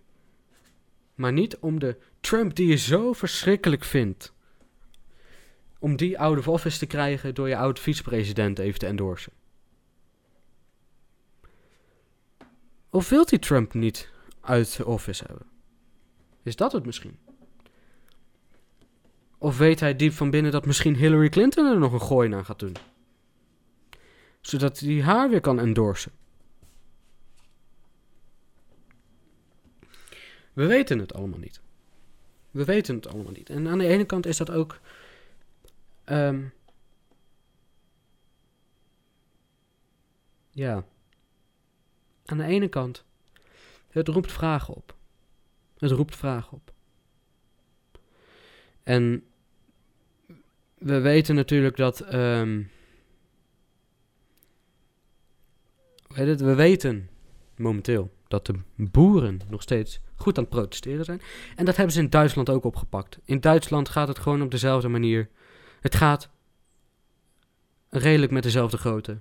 Maar 1.15 1.33
niet 1.33 1.57
om 1.57 1.79
de 1.79 1.97
Trump 2.21 2.55
die 2.55 2.67
je 2.67 2.77
zo 2.77 3.13
verschrikkelijk 3.13 3.85
vindt. 3.85 4.33
Om 5.79 5.97
die 5.97 6.19
out 6.19 6.39
of 6.39 6.49
office 6.49 6.79
te 6.79 6.87
krijgen 6.87 7.35
door 7.35 7.49
je 7.49 7.57
oude 7.57 7.81
vicepresident 7.81 8.59
even 8.59 8.79
te 8.79 8.87
endorsen. 8.87 9.33
Of 12.91 13.09
wilt 13.09 13.31
hij 13.31 13.39
Trump 13.39 13.75
niet 13.75 14.11
uit 14.41 14.83
office 14.85 15.25
hebben? 15.27 15.47
Is 16.43 16.57
dat 16.57 16.73
het 16.73 16.87
misschien? 16.87 17.19
Of 19.39 19.59
weet 19.59 19.81
hij 19.81 19.97
diep 19.97 20.13
van 20.13 20.31
binnen 20.31 20.53
dat 20.53 20.67
misschien 20.67 20.97
Hillary 20.97 21.29
Clinton 21.29 21.67
er 21.67 21.79
nog 21.79 21.93
een 21.93 22.01
gooi 22.01 22.35
aan 22.35 22.45
gaat 22.45 22.59
doen? 22.59 22.77
Zodat 24.41 24.79
hij 24.79 25.03
haar 25.03 25.31
weer 25.31 25.41
kan 25.41 25.61
endorsen. 25.61 26.13
We 30.53 30.67
weten 30.67 30.99
het 30.99 31.15
allemaal 31.15 31.39
niet. 31.39 31.61
We 32.51 32.65
weten 32.65 32.95
het 32.95 33.09
allemaal 33.09 33.33
niet. 33.33 33.51
En 33.51 33.69
aan 33.69 33.79
de 33.79 33.87
ene 33.87 34.05
kant 34.05 34.27
is 34.27 34.37
dat 34.37 34.51
ook. 34.51 34.81
Ehm, 36.09 36.45
ja. 40.51 40.85
Aan 42.25 42.39
de 42.39 42.45
ene 42.45 42.69
kant. 42.69 43.05
Het 43.89 44.09
roept 44.09 44.33
vragen 44.33 44.75
op. 44.75 44.97
Het 45.79 45.91
roept 45.91 46.17
vragen 46.17 46.53
op. 46.53 46.73
En 48.83 49.25
we 50.79 51.01
weten 51.01 51.35
natuurlijk 51.35 51.77
dat. 51.77 52.01
heet 56.13 56.29
het? 56.29 56.41
We 56.41 56.55
weten 56.55 57.09
momenteel 57.57 58.11
dat 58.29 58.47
de 58.47 58.55
boeren 58.75 59.41
nog 59.49 59.63
steeds 59.63 60.01
goed 60.17 60.39
aan 60.39 60.45
het 60.45 60.53
protesteren 60.53 61.05
zijn. 61.05 61.21
En 61.57 61.65
dat 61.65 61.77
hebben 61.77 61.95
ze 61.95 62.01
in 62.01 62.11
Duitsland 62.11 62.51
ook 62.51 62.65
opgepakt. 62.65 63.19
In 63.25 63.41
Duitsland 63.41 63.89
gaat 63.89 64.09
het 64.09 64.19
gewoon 64.19 64.43
op 64.43 64.51
dezelfde 64.51 64.89
manier. 64.89 65.29
Het 65.81 65.95
gaat 65.95 66.31
redelijk 67.89 68.33
met 68.33 68.43
dezelfde 68.43 68.77
grootte. 68.77 69.21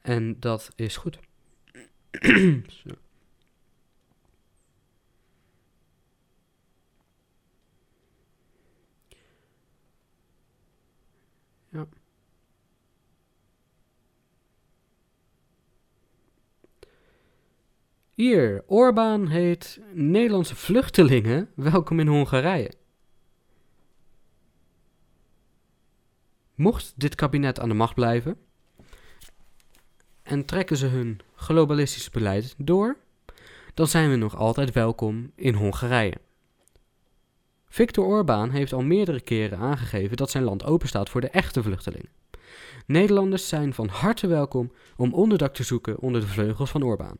En 0.00 0.40
dat 0.40 0.72
is 0.74 0.96
goed. 0.96 1.18
Zo. 2.68 2.90
Ja. 11.68 11.88
Hier, 18.14 18.64
Orbán 18.66 19.26
heet 19.26 19.80
Nederlandse 19.92 20.56
vluchtelingen 20.56 21.50
welkom 21.54 22.00
in 22.00 22.06
Hongarije. 22.06 22.79
Mocht 26.60 26.92
dit 26.96 27.14
kabinet 27.14 27.60
aan 27.60 27.68
de 27.68 27.74
macht 27.74 27.94
blijven 27.94 28.36
en 30.22 30.44
trekken 30.44 30.76
ze 30.76 30.86
hun 30.86 31.20
globalistisch 31.34 32.10
beleid 32.10 32.54
door, 32.58 32.96
dan 33.74 33.86
zijn 33.86 34.10
we 34.10 34.16
nog 34.16 34.36
altijd 34.36 34.72
welkom 34.72 35.32
in 35.34 35.54
Hongarije. 35.54 36.20
Viktor 37.66 38.04
Orbán 38.04 38.50
heeft 38.50 38.72
al 38.72 38.82
meerdere 38.82 39.20
keren 39.20 39.58
aangegeven 39.58 40.16
dat 40.16 40.30
zijn 40.30 40.44
land 40.44 40.64
openstaat 40.64 41.10
voor 41.10 41.20
de 41.20 41.30
echte 41.30 41.62
vluchtelingen. 41.62 42.10
Nederlanders 42.86 43.48
zijn 43.48 43.74
van 43.74 43.88
harte 43.88 44.26
welkom 44.26 44.72
om 44.96 45.14
onderdak 45.14 45.54
te 45.54 45.62
zoeken 45.62 45.98
onder 45.98 46.20
de 46.20 46.26
vleugels 46.26 46.70
van 46.70 46.82
Orbán. 46.82 47.18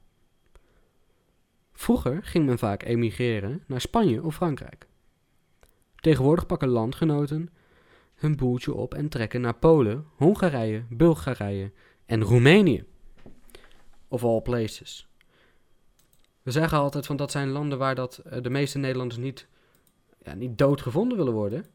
Vroeger 1.72 2.18
ging 2.22 2.46
men 2.46 2.58
vaak 2.58 2.82
emigreren 2.82 3.62
naar 3.66 3.80
Spanje 3.80 4.22
of 4.22 4.34
Frankrijk. 4.34 4.86
Tegenwoordig 5.96 6.46
pakken 6.46 6.68
landgenoten 6.68 7.50
hun 8.20 8.36
boeltje 8.36 8.74
op 8.74 8.94
en 8.94 9.08
trekken 9.08 9.40
naar 9.40 9.54
Polen, 9.54 10.06
Hongarije, 10.16 10.84
Bulgarije 10.88 11.72
en 12.06 12.22
Roemenië. 12.22 12.84
Of 14.08 14.24
all 14.24 14.40
places. 14.40 15.08
We 16.42 16.50
zeggen 16.50 16.78
altijd 16.78 17.06
van 17.06 17.16
dat 17.16 17.30
zijn 17.30 17.48
landen 17.48 17.78
waar 17.78 17.94
dat, 17.94 18.18
eh, 18.18 18.42
de 18.42 18.50
meeste 18.50 18.78
Nederlanders 18.78 19.20
niet, 19.20 19.46
ja, 20.22 20.34
niet 20.34 20.58
dood 20.58 20.80
gevonden 20.80 21.16
willen 21.18 21.32
worden. 21.32 21.66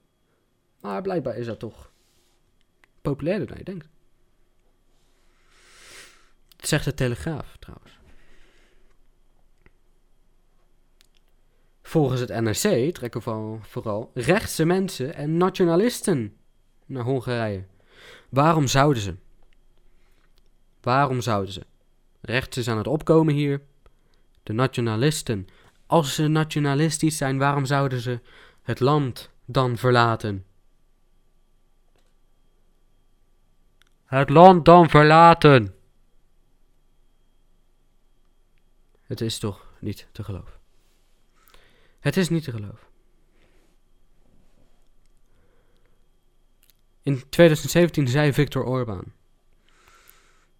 Maar 0.82 1.02
blijkbaar 1.02 1.38
is 1.38 1.46
dat 1.46 1.60
toch 1.60 1.92
populairder 3.02 3.48
dan 3.48 3.58
je 3.58 3.64
denkt. 3.64 3.88
Dat 6.56 6.68
zegt 6.68 6.86
de 6.86 6.94
Telegraaf 6.94 7.58
trouwens. 7.60 7.98
Volgens 11.96 12.20
het 12.20 12.30
NRC 12.30 12.94
trekken 12.94 13.22
vooral, 13.62 14.12
rechtse 14.14 14.66
mensen 14.66 15.14
en 15.14 15.38
nationalisten 15.38 16.38
naar 16.86 17.04
Hongarije. 17.04 17.66
Waarom 18.30 18.68
zouden 18.68 19.02
ze? 19.02 19.16
Waarom 20.82 21.22
zouden 21.22 21.54
ze? 21.54 21.66
Rechts 22.22 22.58
is 22.58 22.68
aan 22.68 22.78
het 22.78 22.88
opkomen 22.88 23.34
hier. 23.34 23.62
De 24.44 24.54
nationalisten. 24.54 25.48
Als 25.86 26.16
ze 26.16 26.28
nationalistisch 26.28 27.18
zijn, 27.18 27.38
waarom 27.38 27.66
zouden 27.66 28.00
ze 28.00 28.20
het 28.62 28.80
land 28.80 29.30
dan 29.46 29.78
verlaten? 29.78 30.46
Het 34.06 34.30
land 34.30 34.66
dan 34.66 34.90
verlaten. 34.90 35.76
Het 39.02 39.22
is 39.22 39.38
toch 39.38 39.66
niet 39.80 40.08
te 40.12 40.24
geloven. 40.24 40.55
Het 42.06 42.18
is 42.18 42.30
niet 42.30 42.44
te 42.44 42.52
geloven. 42.52 42.88
In 47.02 47.30
2017 47.30 48.08
zei 48.08 48.34
Viktor 48.34 48.64
Orbán: 48.64 49.14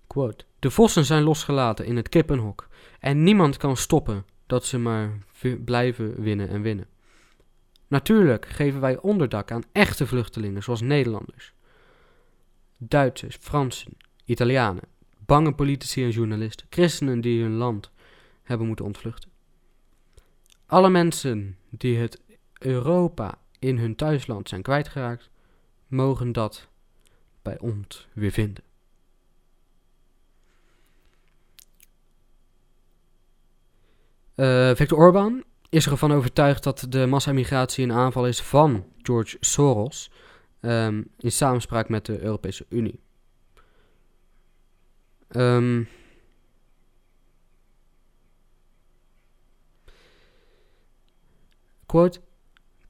quote, 0.08 0.46
De 0.60 0.72
vossen 0.72 1.06
zijn 1.06 1.24
losgelaten 1.24 1.86
in 1.86 1.96
het 1.96 2.10
kippenhok 2.10 2.68
en 3.00 3.24
niemand 3.24 3.58
kan 3.58 3.78
stoppen 3.78 4.26
dat 4.46 4.66
ze 4.66 4.78
maar 4.78 5.18
blijven 5.66 6.22
winnen 6.22 6.50
en 6.50 6.62
winnen. 6.62 6.88
Natuurlijk 7.88 8.46
geven 8.46 8.82
wij 8.82 9.00
onderdak 9.00 9.52
aan 9.52 9.64
echte 9.72 10.08
vluchtelingen 10.08 10.64
zoals 10.64 10.82
Nederlanders, 10.82 11.54
Duitsers, 12.78 13.38
Fransen, 13.40 13.98
Italianen, 14.24 14.84
bange 15.18 15.54
politici 15.54 16.04
en 16.04 16.10
journalisten, 16.10 16.68
christenen 16.70 17.22
die 17.22 17.42
hun 17.42 17.56
land 17.56 17.92
hebben 18.44 18.68
moeten 18.68 18.86
ontvluchten. 18.86 19.34
Alle 20.66 20.90
mensen 20.90 21.58
die 21.70 21.98
het 21.98 22.22
Europa 22.60 23.38
in 23.60 23.78
hun 23.78 23.96
thuisland 23.96 24.50
zijn 24.50 24.62
kwijtgeraakt, 24.62 25.30
mogen 25.88 26.32
dat 26.32 26.68
bij 27.42 27.60
ons 27.60 28.08
weer 28.14 28.32
vinden. 28.32 28.64
Eh, 34.36 34.76
Viktor 34.76 34.98
Orbán 34.98 35.44
is 35.70 35.88
ervan 35.88 36.12
overtuigd 36.14 36.64
dat 36.64 36.86
de 36.90 37.06
massa-immigratie 37.06 37.84
een 37.84 37.92
aanval 37.92 38.28
is 38.28 38.42
van 38.42 38.86
George 39.02 39.38
Soros 39.40 40.12
ehm, 40.60 41.04
in 41.18 41.32
samenspraak 41.32 41.90
met 41.90 42.06
de 42.06 42.22
Europese 42.22 42.66
Unie. 42.70 43.00
Ehm 45.28 45.84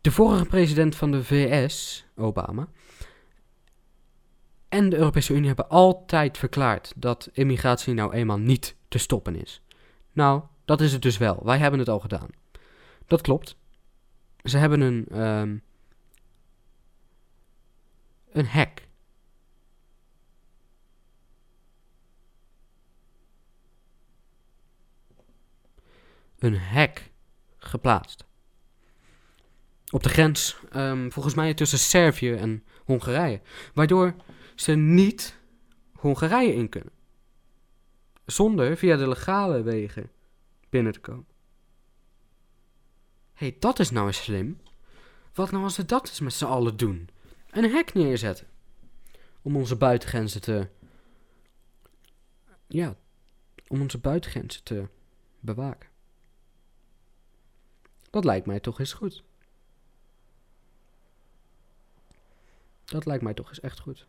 De 0.02 0.12
vorige 0.12 0.46
president 0.46 0.96
van 0.96 1.12
de 1.12 1.24
VS, 1.24 2.06
Obama, 2.16 2.68
en 4.70 4.90
de 4.90 4.98
Europese 4.98 5.34
Unie 5.34 5.48
hebben 5.48 5.70
altijd 5.70 6.38
verklaard 6.38 6.94
dat 6.96 7.30
immigratie 7.34 7.94
nou 7.94 8.14
eenmaal 8.14 8.38
niet 8.38 8.76
te 8.88 8.98
stoppen 8.98 9.36
is. 9.36 9.62
Nou, 10.12 10.44
dat 10.66 10.82
is 10.82 10.94
het 10.94 11.02
dus 11.02 11.18
wel. 11.18 11.40
Wij 11.44 11.58
hebben 11.58 11.80
het 11.80 11.90
al 11.90 12.00
gedaan. 12.00 12.30
Dat 13.08 13.22
klopt. 13.22 13.58
Ze 14.44 14.58
hebben 14.58 14.82
een, 14.82 15.06
ehm, 15.12 15.58
een 18.32 18.48
hek. 18.48 18.88
Een 26.40 26.58
hek 26.58 27.12
geplaatst 27.58 28.26
op 29.92 30.04
de 30.04 30.10
grens, 30.10 30.58
ehm, 30.72 31.10
volgens 31.10 31.36
mij 31.36 31.54
tussen 31.54 31.80
Servië 31.80 32.34
en 32.34 32.64
Hongarije. 32.84 33.42
Waardoor 33.74 34.16
ze 34.56 34.72
niet 34.72 35.38
Hongarije 35.94 36.54
in 36.54 36.70
kunnen. 36.70 36.94
Zonder 38.26 38.78
via 38.78 38.96
de 38.96 39.08
legale 39.08 39.62
wegen 39.62 40.12
binnen 40.70 40.94
te 40.94 41.00
komen. 41.00 41.28
Hé, 43.34 43.48
hey, 43.48 43.56
dat 43.60 43.80
is 43.80 43.90
nou 43.90 44.08
eens 44.08 44.24
slim. 44.24 44.60
Wat 45.34 45.52
nou 45.52 45.64
als 45.64 45.78
we 45.78 45.86
dat 45.86 46.08
eens 46.08 46.20
met 46.20 46.34
z'n 46.34 46.46
allen 46.46 46.78
doen? 46.78 47.10
Een 47.50 47.72
hek 47.72 47.94
neerzetten. 47.94 48.48
om 49.42 49.56
onze 49.56 49.76
buitengrenzen 49.76 50.42
te. 50.42 50.68
Ja, 52.68 52.96
om 53.68 53.82
onze 53.82 53.98
buitengrenzen 53.98 54.64
te 54.64 54.88
bewaken. 55.40 55.90
Dat 58.10 58.26
lijkt 58.26 58.46
mij 58.46 58.60
toch 58.60 58.80
eens 58.80 58.94
goed. 58.94 59.24
Dat 62.86 63.06
lijkt 63.06 63.24
mij 63.24 63.34
toch 63.34 63.50
eens 63.50 63.60
echt 63.60 63.80
goed. 63.80 64.08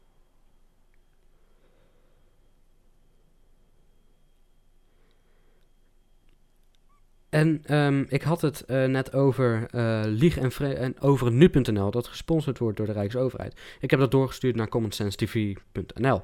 En 7.28 7.60
ehm, 7.64 8.04
ik 8.08 8.22
had 8.22 8.40
het 8.40 8.64
eh, 8.64 8.84
net 8.84 9.12
over 9.12 9.68
eh 9.70 10.02
Lieg 10.04 10.38
en, 10.38 10.76
en 10.76 11.00
over 11.00 11.32
nu.nl, 11.32 11.90
dat 11.90 12.06
gesponsord 12.06 12.58
wordt 12.58 12.76
door 12.76 12.86
de 12.86 12.92
Rijksoverheid. 12.92 13.60
Ik 13.80 13.90
heb 13.90 14.00
dat 14.00 14.10
doorgestuurd 14.10 14.56
naar 14.56 14.68
commonsensTV.nl. 14.68 16.22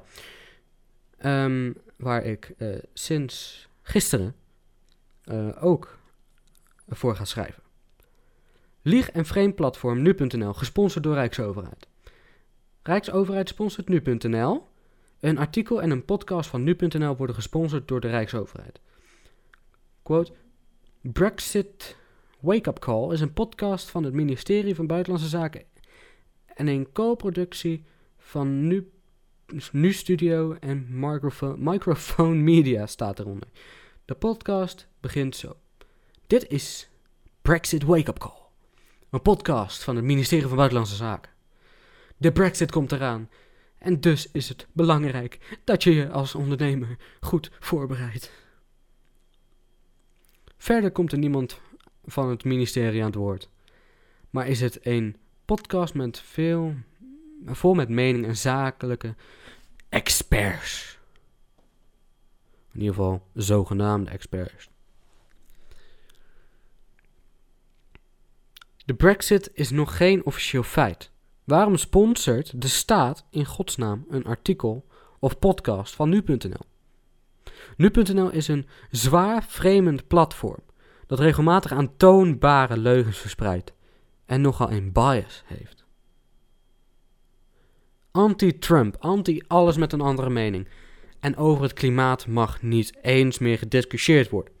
Ehm, 1.17 1.71
waar 1.97 2.23
ik 2.23 2.53
eh, 2.57 2.69
sinds 2.93 3.67
gisteren 3.81 4.35
ook 5.59 5.97
voor 6.87 7.15
ga 7.15 7.25
schrijven. 7.25 7.63
Lieg 8.81 9.11
en 9.11 9.25
frame 9.25 9.53
platform 9.53 10.01
nu.nl, 10.01 10.53
gesponsord 10.53 11.03
door 11.03 11.13
Rijksoverheid. 11.13 11.87
Rijksoverheid 12.83 13.49
sponsort 13.49 13.87
nu.nl. 13.87 14.67
Een 15.19 15.37
artikel 15.37 15.81
en 15.81 15.89
een 15.89 16.05
podcast 16.05 16.49
van 16.49 16.63
nu.nl 16.63 17.15
worden 17.15 17.35
gesponsord 17.35 17.87
door 17.87 17.99
de 17.99 18.07
Rijksoverheid. 18.09 18.79
Quote, 20.01 20.31
Brexit 21.01 21.97
Wake 22.39 22.69
Up 22.69 22.79
Call 22.79 23.11
is 23.11 23.21
een 23.21 23.33
podcast 23.33 23.89
van 23.89 24.03
het 24.03 24.13
ministerie 24.13 24.75
van 24.75 24.87
Buitenlandse 24.87 25.29
Zaken 25.29 25.63
en 26.45 26.67
een 26.67 26.91
co-productie 26.91 27.85
van 28.17 28.67
Nu, 28.67 28.91
Studio 29.91 30.57
en 30.59 30.87
Microphone, 30.89 31.71
Microphone 31.71 32.35
Media 32.35 32.85
staat 32.85 33.19
eronder. 33.19 33.49
De 34.05 34.13
podcast 34.13 34.87
begint 34.99 35.35
zo. 35.35 35.55
Dit 36.27 36.47
is 36.47 36.89
Brexit 37.41 37.83
Wake 37.83 38.09
Up 38.09 38.19
Call, 38.19 38.41
een 39.09 39.21
podcast 39.21 39.83
van 39.83 39.95
het 39.95 40.05
ministerie 40.05 40.47
van 40.47 40.57
Buitenlandse 40.57 40.95
Zaken. 40.95 41.32
De 42.17 42.31
Brexit 42.31 42.71
komt 42.71 42.91
eraan 42.91 43.29
en 43.77 43.99
dus 43.99 44.31
is 44.31 44.49
het 44.49 44.67
belangrijk 44.71 45.59
dat 45.63 45.83
je 45.83 45.93
je 45.93 46.09
als 46.09 46.35
ondernemer 46.35 46.97
goed 47.19 47.51
voorbereidt. 47.59 48.31
Verder 50.57 50.91
komt 50.91 51.11
er 51.11 51.17
niemand 51.17 51.61
van 52.05 52.29
het 52.29 52.43
ministerie 52.43 52.99
aan 52.99 53.05
het 53.05 53.15
woord. 53.15 53.49
Maar 54.29 54.47
is 54.47 54.61
het 54.61 54.85
een 54.85 55.17
podcast 55.45 55.93
met 55.93 56.19
veel, 56.19 56.75
vol 57.45 57.73
met 57.73 57.89
mening 57.89 58.25
en 58.25 58.37
zakelijke 58.37 59.15
experts. 59.89 60.99
In 62.71 62.79
ieder 62.79 62.95
geval 62.95 63.27
zogenaamde 63.33 64.11
experts. 64.11 64.69
De 68.85 68.93
Brexit 68.93 69.49
is 69.53 69.69
nog 69.69 69.97
geen 69.97 70.25
officieel 70.25 70.63
feit. 70.63 71.11
Waarom 71.43 71.77
sponsort 71.77 72.61
de 72.61 72.67
staat 72.67 73.25
in 73.29 73.45
godsnaam 73.45 74.05
een 74.09 74.25
artikel 74.25 74.85
of 75.19 75.39
podcast 75.39 75.95
van 75.95 76.09
nu.nl? 76.09 76.65
Nu.nl 77.77 78.29
is 78.29 78.47
een 78.47 78.67
zwaar 78.91 79.43
fremend 79.43 80.07
platform 80.07 80.63
dat 81.07 81.19
regelmatig 81.19 81.71
aantoonbare 81.71 82.77
leugens 82.77 83.17
verspreidt 83.17 83.73
en 84.25 84.41
nogal 84.41 84.71
een 84.71 84.91
bias 84.91 85.43
heeft. 85.45 85.83
Anti-Trump, 88.11 88.95
anti-alles 88.99 89.77
met 89.77 89.93
een 89.93 90.01
andere 90.01 90.29
mening. 90.29 90.67
En 91.19 91.37
over 91.37 91.63
het 91.63 91.73
klimaat 91.73 92.27
mag 92.27 92.61
niet 92.61 92.97
eens 93.01 93.39
meer 93.39 93.57
gediscussieerd 93.57 94.29
worden. 94.29 94.53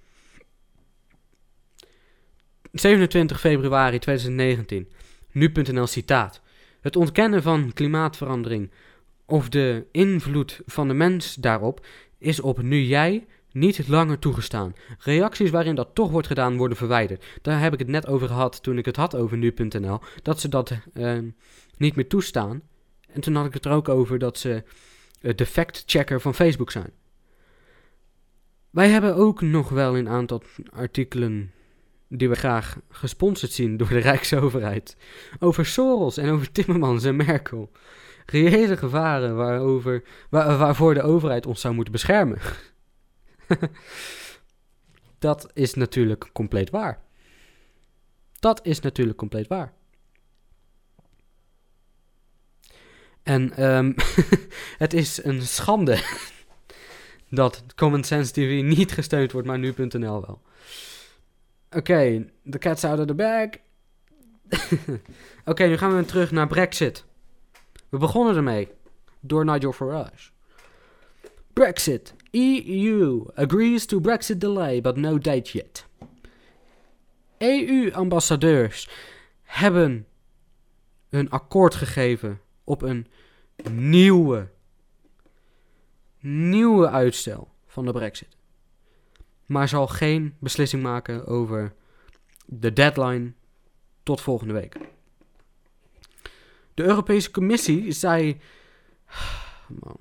27 2.71 3.39
februari 3.39 3.99
2019. 3.99 4.91
Nu.nl 5.31 5.87
citaat. 5.87 6.41
Het 6.83 6.95
ontkennen 6.95 7.41
van 7.41 7.73
klimaatverandering 7.73 8.71
of 9.25 9.49
de 9.49 9.85
invloed 9.91 10.61
van 10.65 10.87
de 10.87 10.93
mens 10.93 11.35
daarop 11.35 11.85
is 12.17 12.39
op 12.39 12.61
nu 12.61 12.81
jij 12.81 13.25
niet 13.51 13.87
langer 13.87 14.19
toegestaan. 14.19 14.75
Reacties 14.99 15.49
waarin 15.49 15.75
dat 15.75 15.89
toch 15.93 16.11
wordt 16.11 16.27
gedaan 16.27 16.57
worden 16.57 16.77
verwijderd. 16.77 17.25
Daar 17.41 17.59
heb 17.59 17.73
ik 17.73 17.79
het 17.79 17.87
net 17.87 18.07
over 18.07 18.27
gehad 18.27 18.63
toen 18.63 18.77
ik 18.77 18.85
het 18.85 18.95
had 18.95 19.15
over 19.15 19.37
nu.nl. 19.37 19.99
Dat 20.21 20.39
ze 20.39 20.49
dat 20.49 20.71
eh, 20.93 21.17
niet 21.77 21.95
meer 21.95 22.07
toestaan. 22.07 22.61
En 23.07 23.21
toen 23.21 23.35
had 23.35 23.45
ik 23.45 23.53
het 23.53 23.65
er 23.65 23.71
ook 23.71 23.89
over 23.89 24.19
dat 24.19 24.37
ze 24.37 24.63
eh, 25.21 25.35
de 25.35 25.45
fact-checker 25.45 26.21
van 26.21 26.35
Facebook 26.35 26.71
zijn. 26.71 26.91
Wij 28.69 28.89
hebben 28.89 29.15
ook 29.15 29.41
nog 29.41 29.69
wel 29.69 29.97
een 29.97 30.09
aantal 30.09 30.43
artikelen 30.71 31.51
die 32.17 32.29
we 32.29 32.35
graag 32.35 32.77
gesponsord 32.89 33.51
zien 33.51 33.77
door 33.77 33.87
de 33.87 33.97
Rijksoverheid. 33.97 34.97
Over 35.39 35.65
Soros 35.65 36.17
en 36.17 36.29
over 36.29 36.51
Timmermans 36.51 37.03
en 37.03 37.15
Merkel. 37.15 37.71
Reële 38.25 38.77
gevaren 38.77 39.35
waarover, 39.35 40.03
waar, 40.29 40.57
waarvoor 40.57 40.93
de 40.93 41.01
overheid 41.01 41.45
ons 41.45 41.61
zou 41.61 41.73
moeten 41.73 41.93
beschermen. 41.93 42.37
dat 45.19 45.51
is 45.53 45.73
natuurlijk 45.73 46.29
compleet 46.33 46.69
waar. 46.69 47.01
Dat 48.39 48.65
is 48.65 48.79
natuurlijk 48.79 49.17
compleet 49.17 49.47
waar. 49.47 49.73
En 53.23 53.53
ehm, 53.53 53.93
het 54.83 54.93
is 54.93 55.23
een 55.23 55.41
schande 55.41 56.03
dat 57.29 57.63
Common 57.75 58.03
Sense 58.03 58.31
TV 58.31 58.61
niet 58.63 58.91
gesteund 58.91 59.31
wordt, 59.31 59.47
maar 59.47 59.59
nu.nl 59.59 60.21
wel. 60.21 60.41
Oké, 61.75 62.25
de 62.43 62.57
cat's 62.57 62.83
out 62.83 62.99
of 62.99 63.05
the 63.05 63.13
bag. 63.13 63.49
Oké, 65.45 65.65
nu 65.65 65.77
gaan 65.77 65.89
we 65.89 65.95
weer 65.95 66.05
terug 66.05 66.31
naar 66.31 66.47
Brexit. 66.47 67.05
We 67.89 67.97
begonnen 67.97 68.35
ermee 68.35 68.67
door 69.19 69.45
Nigel 69.45 69.73
Farage. 69.73 70.31
Brexit. 71.53 72.13
EU 72.31 73.25
agrees 73.35 73.85
to 73.85 73.99
Brexit 73.99 74.41
delay, 74.41 74.81
but 74.81 74.95
no 74.95 75.17
date 75.17 75.51
yet. 75.51 75.85
EU-ambassadeurs 77.37 78.89
hebben 79.41 80.07
een 81.09 81.29
akkoord 81.29 81.75
gegeven 81.75 82.41
op 82.63 82.81
een 82.81 83.07
nieuwe, 83.71 84.49
nieuwe 86.19 86.89
uitstel 86.89 87.49
van 87.67 87.85
de 87.85 87.91
Brexit. 87.91 88.32
Maar 89.45 89.67
zal 89.67 89.87
geen 89.87 90.35
beslissing 90.39 90.83
maken 90.83 91.25
over 91.27 91.73
de 92.45 92.73
deadline 92.73 93.33
tot 94.03 94.21
volgende 94.21 94.53
week. 94.53 94.77
De 96.73 96.83
Europese 96.83 97.31
Commissie 97.31 97.91
zei. 97.91 98.41
Man. 99.81 99.97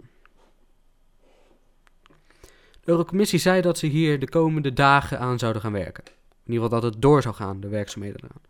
De 2.80 2.88
Eurocommissie 2.90 3.38
zei 3.38 3.60
dat 3.60 3.78
ze 3.78 3.86
hier 3.86 4.18
de 4.18 4.28
komende 4.28 4.72
dagen 4.72 5.18
aan 5.18 5.38
zouden 5.38 5.62
gaan 5.62 5.72
werken. 5.72 6.04
In 6.44 6.52
ieder 6.52 6.64
geval 6.64 6.80
dat 6.80 6.92
het 6.92 7.02
door 7.02 7.22
zou 7.22 7.34
gaan, 7.34 7.60
de 7.60 7.68
werkzaamheden 7.68 8.20
eraan. 8.24 8.40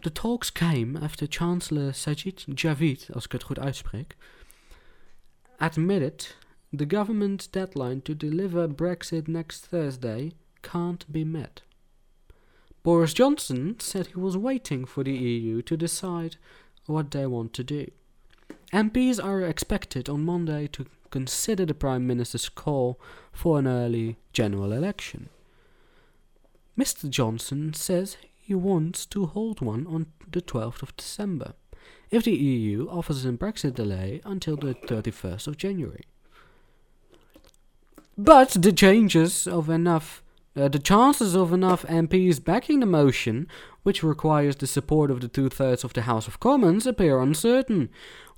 The 0.00 0.12
talks 0.12 0.52
came 0.52 1.00
after 1.00 1.26
Chancellor 1.30 1.94
Sajid 1.94 2.44
Javid, 2.54 3.08
als 3.12 3.24
ik 3.24 3.32
het 3.32 3.42
goed 3.42 3.58
uitspreek, 3.58 4.16
admitted 5.56 6.38
the 6.72 6.86
government's 6.86 7.46
deadline 7.46 8.00
to 8.02 8.14
deliver 8.14 8.66
Brexit 8.66 9.28
next 9.28 9.66
Thursday 9.66 10.32
can't 10.62 11.10
be 11.12 11.24
met. 11.24 11.62
Boris 12.82 13.12
Johnson 13.12 13.78
said 13.78 14.08
he 14.08 14.18
was 14.18 14.36
waiting 14.36 14.84
for 14.84 15.04
the 15.04 15.12
EU 15.12 15.62
to 15.62 15.76
decide 15.76 16.36
what 16.86 17.10
they 17.10 17.26
want 17.26 17.52
to 17.54 17.62
do. 17.64 17.90
MPs 18.72 19.22
are 19.22 19.42
expected 19.42 20.08
on 20.08 20.24
Monday 20.24 20.66
to 20.68 20.86
consider 21.10 21.66
the 21.66 21.74
Prime 21.74 22.06
Minister's 22.06 22.48
call 22.48 22.98
for 23.30 23.58
an 23.58 23.66
early 23.66 24.16
general 24.32 24.72
election. 24.72 25.28
Mr. 26.76 27.08
Johnson 27.08 27.74
says 27.74 28.16
he 28.40 28.54
wants 28.54 29.04
to 29.06 29.26
hold 29.26 29.60
one 29.60 29.86
on 29.86 30.06
the 30.30 30.40
12th 30.40 30.82
of 30.82 30.96
December, 30.96 31.52
if 32.10 32.24
the 32.24 32.32
EU 32.32 32.88
offers 32.88 33.24
a 33.26 33.32
Brexit 33.32 33.74
delay 33.74 34.22
until 34.24 34.56
the 34.56 34.74
31st 34.74 35.46
of 35.46 35.58
January. 35.58 36.04
But 38.16 38.50
the 38.50 38.72
changes 38.72 39.46
of 39.46 39.70
enough, 39.70 40.22
uh, 40.54 40.68
the 40.68 40.78
chances 40.78 41.34
of 41.34 41.52
enough 41.52 41.84
MPs 41.86 42.44
backing 42.44 42.80
the 42.80 42.86
motion, 42.86 43.48
which 43.82 44.02
requires 44.02 44.56
the 44.56 44.66
support 44.66 45.10
of 45.10 45.20
the 45.20 45.28
two 45.28 45.48
thirds 45.48 45.82
of 45.82 45.94
the 45.94 46.02
House 46.02 46.28
of 46.28 46.38
Commons, 46.38 46.86
appear 46.86 47.20
uncertain, 47.20 47.88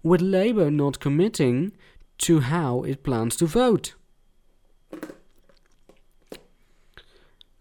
with 0.03 0.21
Labour 0.21 0.71
not 0.71 1.01
committing 1.01 1.73
to 2.19 2.41
how 2.41 2.83
it 2.83 3.03
plans 3.03 3.37
to 3.37 3.47
vote. 3.47 3.95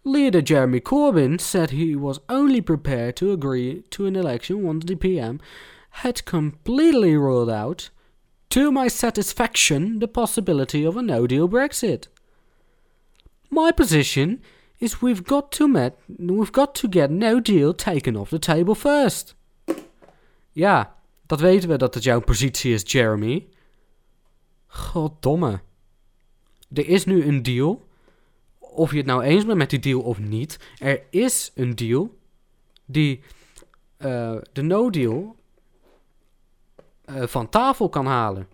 Leader 0.05 0.41
Jeremy 0.41 0.81
Corbyn 0.81 1.39
said 1.39 1.69
he 1.69 1.95
was 1.95 2.19
only 2.27 2.59
prepared 2.59 3.15
to 3.15 3.31
agree 3.31 3.83
to 3.89 4.05
an 4.05 4.17
election 4.17 4.61
once 4.61 4.83
the 4.83 4.95
PM 4.95 5.39
had 5.97 6.25
completely 6.25 7.15
ruled 7.15 7.49
out, 7.49 7.89
to 8.53 8.71
my 8.71 8.87
satisfaction, 8.87 9.97
the 9.97 10.07
possibility 10.07 10.85
of 10.85 10.95
a 10.95 11.01
no 11.01 11.25
deal 11.25 11.49
Brexit. 11.49 12.07
My 13.49 13.71
position 13.71 14.43
is 14.77 15.01
we've 15.01 15.23
got 15.23 15.51
to 15.53 15.67
met, 15.67 15.97
we've 16.19 16.51
got 16.51 16.75
to 16.75 16.87
get 16.87 17.09
no 17.09 17.39
deal 17.39 17.73
taken 17.73 18.15
off 18.15 18.29
the 18.29 18.37
table 18.37 18.75
first. 18.75 19.35
Ja, 20.51 20.95
dat 21.25 21.39
weten 21.39 21.69
we 21.69 21.77
dat 21.77 21.93
het 21.93 22.03
jouw 22.03 22.19
positie 22.19 22.73
is, 22.73 22.83
Jeremy. 22.85 23.47
Goddomme. 24.67 25.61
Er 26.73 26.87
is 26.87 27.05
nu 27.05 27.25
een 27.25 27.43
deal. 27.43 27.87
Of 28.59 28.91
je 28.91 28.97
het 28.97 29.05
nou 29.05 29.23
eens 29.23 29.45
bent 29.45 29.57
met 29.57 29.69
die 29.69 29.79
deal 29.79 30.01
of 30.01 30.19
niet. 30.19 30.59
Er 30.77 31.03
is 31.09 31.51
een 31.55 31.75
deal 31.75 32.17
die 32.85 33.21
eh, 33.97 34.35
de 34.51 34.61
no-deal 34.61 35.35
van 37.21 37.49
tafel 37.49 37.89
kan 37.89 38.05
halen. 38.05 38.47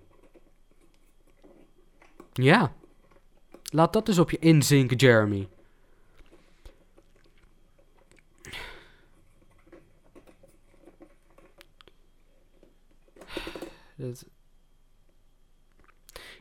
Ja. 2.34 2.74
Laat 3.64 3.94
dat 3.94 4.08
eens 4.08 4.20
op 4.20 4.32
je 4.32 4.40
inzinken, 4.40 4.98
Jeremy. 4.98 5.48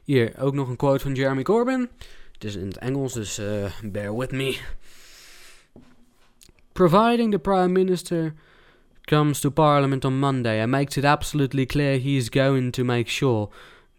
Hier, 0.05 0.39
ook 0.39 0.55
nog 0.55 0.69
een 0.69 0.77
quote 0.77 1.03
van 1.03 1.15
Jeremy 1.15 1.43
Corbyn. 1.43 1.91
Het 2.33 2.45
is 2.45 2.55
in 2.55 2.67
het 2.67 2.79
Engels, 2.79 3.13
dus 3.13 3.39
eh, 3.39 3.81
bear 3.83 4.17
with 4.17 4.31
me. 4.31 4.61
Providing 6.73 7.33
the 7.33 7.39
Prime 7.39 7.69
Minister 7.69 8.35
comes 9.09 9.41
to 9.41 9.51
Parliament 9.51 10.05
on 10.05 10.21
Monday 10.21 10.61
and 10.61 10.71
makes 10.71 10.97
it 10.97 11.05
absolutely 11.05 11.67
clear 11.67 11.99
he 11.99 12.17
is 12.17 12.31
going 12.31 12.71
to 12.73 12.85
make 12.85 13.09
sure 13.09 13.49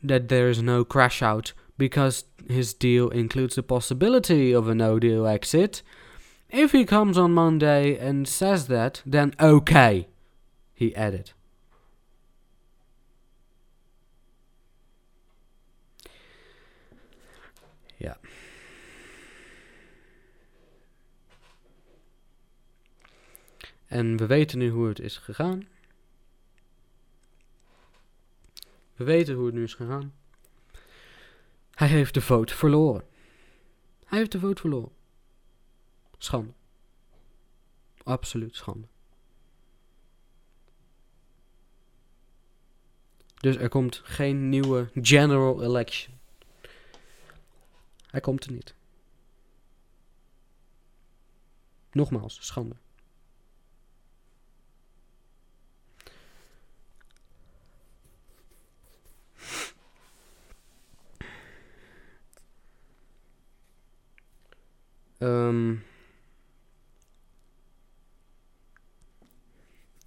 that 0.02 0.30
there 0.30 0.48
is 0.48 0.62
no 0.62 0.86
crash 0.86 1.22
out 1.22 1.52
because 1.78 2.26
his 2.48 2.74
deal 2.74 3.10
includes 3.10 3.56
the 3.56 3.63
possibility 3.63 4.54
of 4.54 4.67
a 4.69 4.76
no 4.76 5.00
deal 5.00 5.28
exit. 5.28 5.82
If 6.50 6.72
he 6.72 6.86
comes 6.86 7.17
on 7.17 7.34
Monday 7.34 7.98
and 7.98 8.28
says 8.28 8.67
that, 8.67 9.02
then 9.06 9.34
okay, 9.39 10.08
he 10.74 10.95
added. 10.95 11.32
En 23.89 24.17
we 24.17 24.25
weten 24.25 24.58
nu 24.58 24.69
hoe 24.69 24.88
het 24.88 24.99
is 24.99 25.17
gegaan. 25.17 25.67
We 28.95 29.04
weten 29.04 29.36
hoe 29.36 29.45
het 29.45 29.56
nu 29.56 29.63
is 29.63 29.73
gegaan. 29.73 30.13
Hij 31.73 31.88
heeft 31.88 32.13
de 32.13 32.21
vote 32.21 32.56
verloren. 32.56 33.08
Hij 34.06 34.17
heeft 34.17 34.32
de 34.32 34.39
vote 34.39 34.62
verloren. 34.62 34.91
Schande. 36.17 36.52
Absoluut 38.04 38.56
schande. 38.56 38.88
Dus 43.36 43.56
er 43.56 43.69
komt 43.69 44.02
geen 44.04 44.49
nieuwe 44.49 44.89
general 44.93 45.63
election. 45.63 46.19
Hij 48.08 48.21
komt 48.21 48.45
er 48.45 48.52
niet. 48.52 48.75
Nogmaals, 51.91 52.45
schande. 52.45 52.75
Ehm 65.19 65.75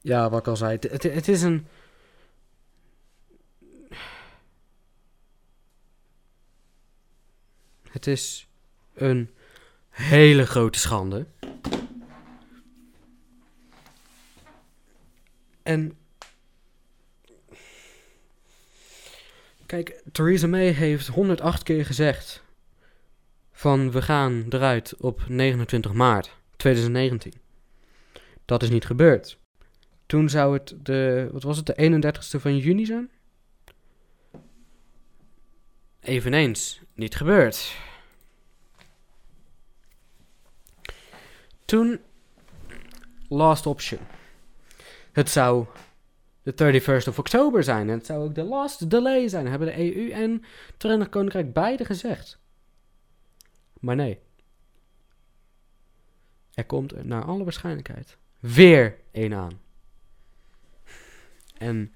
ja, 0.02 0.30
wat 0.30 0.40
ik 0.40 0.46
al 0.46 0.56
zei. 0.56 0.72
Het, 0.72 0.82
het, 0.90 1.02
het 1.02 1.28
is 1.28 1.42
een. 1.42 1.66
Het 7.90 8.06
is 8.06 8.48
een 8.94 9.30
hele 9.88 10.46
grote 10.46 10.78
schande. 10.78 11.26
En. 15.62 15.96
Kijk, 19.66 20.02
Theresa 20.12 20.46
May 20.46 20.68
heeft 20.68 21.06
108 21.06 21.62
keer 21.62 21.86
gezegd. 21.86 22.42
Van 23.62 23.90
we 23.90 24.02
gaan 24.02 24.46
eruit 24.48 24.94
op 24.98 25.22
29 25.28 25.92
maart 25.92 26.36
2019. 26.56 27.32
Dat 28.44 28.62
is 28.62 28.70
niet 28.70 28.84
gebeurd. 28.84 29.38
Toen 30.06 30.28
zou 30.28 30.54
het 30.54 30.74
de. 30.82 31.28
Wat 31.32 31.42
was 31.42 31.56
het? 31.56 31.66
De 31.66 31.74
31ste 31.74 32.40
van 32.40 32.56
juni 32.56 32.84
zijn? 32.84 33.10
Eveneens 36.00 36.80
niet 36.94 37.14
gebeurd. 37.14 37.76
Toen 41.64 42.00
last 43.28 43.66
option. 43.66 44.00
Het 45.12 45.30
zou 45.30 45.66
de 46.42 46.80
31st 46.82 47.08
of 47.08 47.18
oktober 47.18 47.64
zijn. 47.64 47.88
En 47.88 47.96
het 47.96 48.06
zou 48.06 48.24
ook 48.24 48.34
de 48.34 48.44
last 48.44 48.90
delay 48.90 49.28
zijn. 49.28 49.46
Hebben 49.46 49.68
de 49.68 49.94
EU 49.94 50.10
en 50.10 50.32
het 50.32 50.74
Verenigd 50.78 51.10
Koninkrijk 51.10 51.52
beide 51.52 51.84
gezegd. 51.84 52.40
Maar 53.82 53.96
nee. 53.96 54.18
Er 56.54 56.64
komt 56.64 56.92
er 56.92 57.06
naar 57.06 57.24
alle 57.24 57.44
waarschijnlijkheid 57.44 58.16
weer 58.40 58.98
één 59.10 59.34
aan. 59.34 59.60
En 61.58 61.94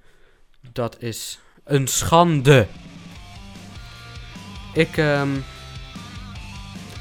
dat 0.72 1.03
is 1.03 1.40
een 1.64 1.87
schande. 1.87 2.66
Ik, 4.75 4.96
ehm 4.96 5.31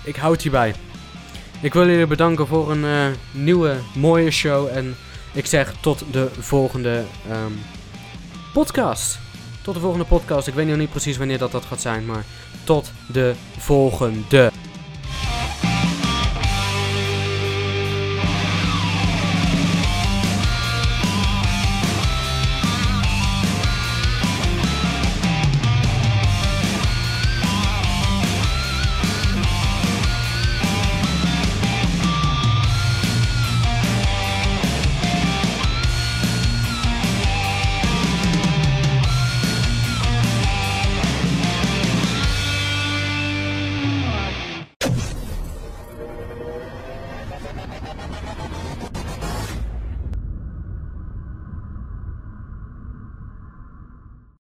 ik 0.04 0.16
houd 0.16 0.42
hierbij. 0.42 0.76
Ik 1.62 1.74
wil 1.74 1.88
jullie 1.88 2.08
bedanken 2.08 2.48
voor 2.48 2.72
een 2.72 2.86
eh, 2.86 3.18
nieuwe, 3.32 3.78
mooie 3.96 4.32
show. 4.32 4.68
En 4.68 4.96
ik 5.34 5.46
zeg 5.46 5.74
tot 5.82 6.04
de 6.12 6.30
volgende 6.40 7.04
ehm, 7.30 7.52
podcast. 8.54 9.20
Tot 9.62 9.74
de 9.74 9.80
volgende 9.80 10.06
podcast. 10.06 10.48
Ik 10.48 10.54
weet 10.54 10.68
nog 10.68 10.78
niet 10.78 10.90
precies 10.90 11.18
wanneer 11.18 11.38
dat, 11.38 11.52
dat 11.52 11.66
gaat 11.66 11.82
zijn, 11.82 12.06
maar 12.06 12.26
tot 12.64 12.92
de 13.08 13.34
volgende. 13.58 14.52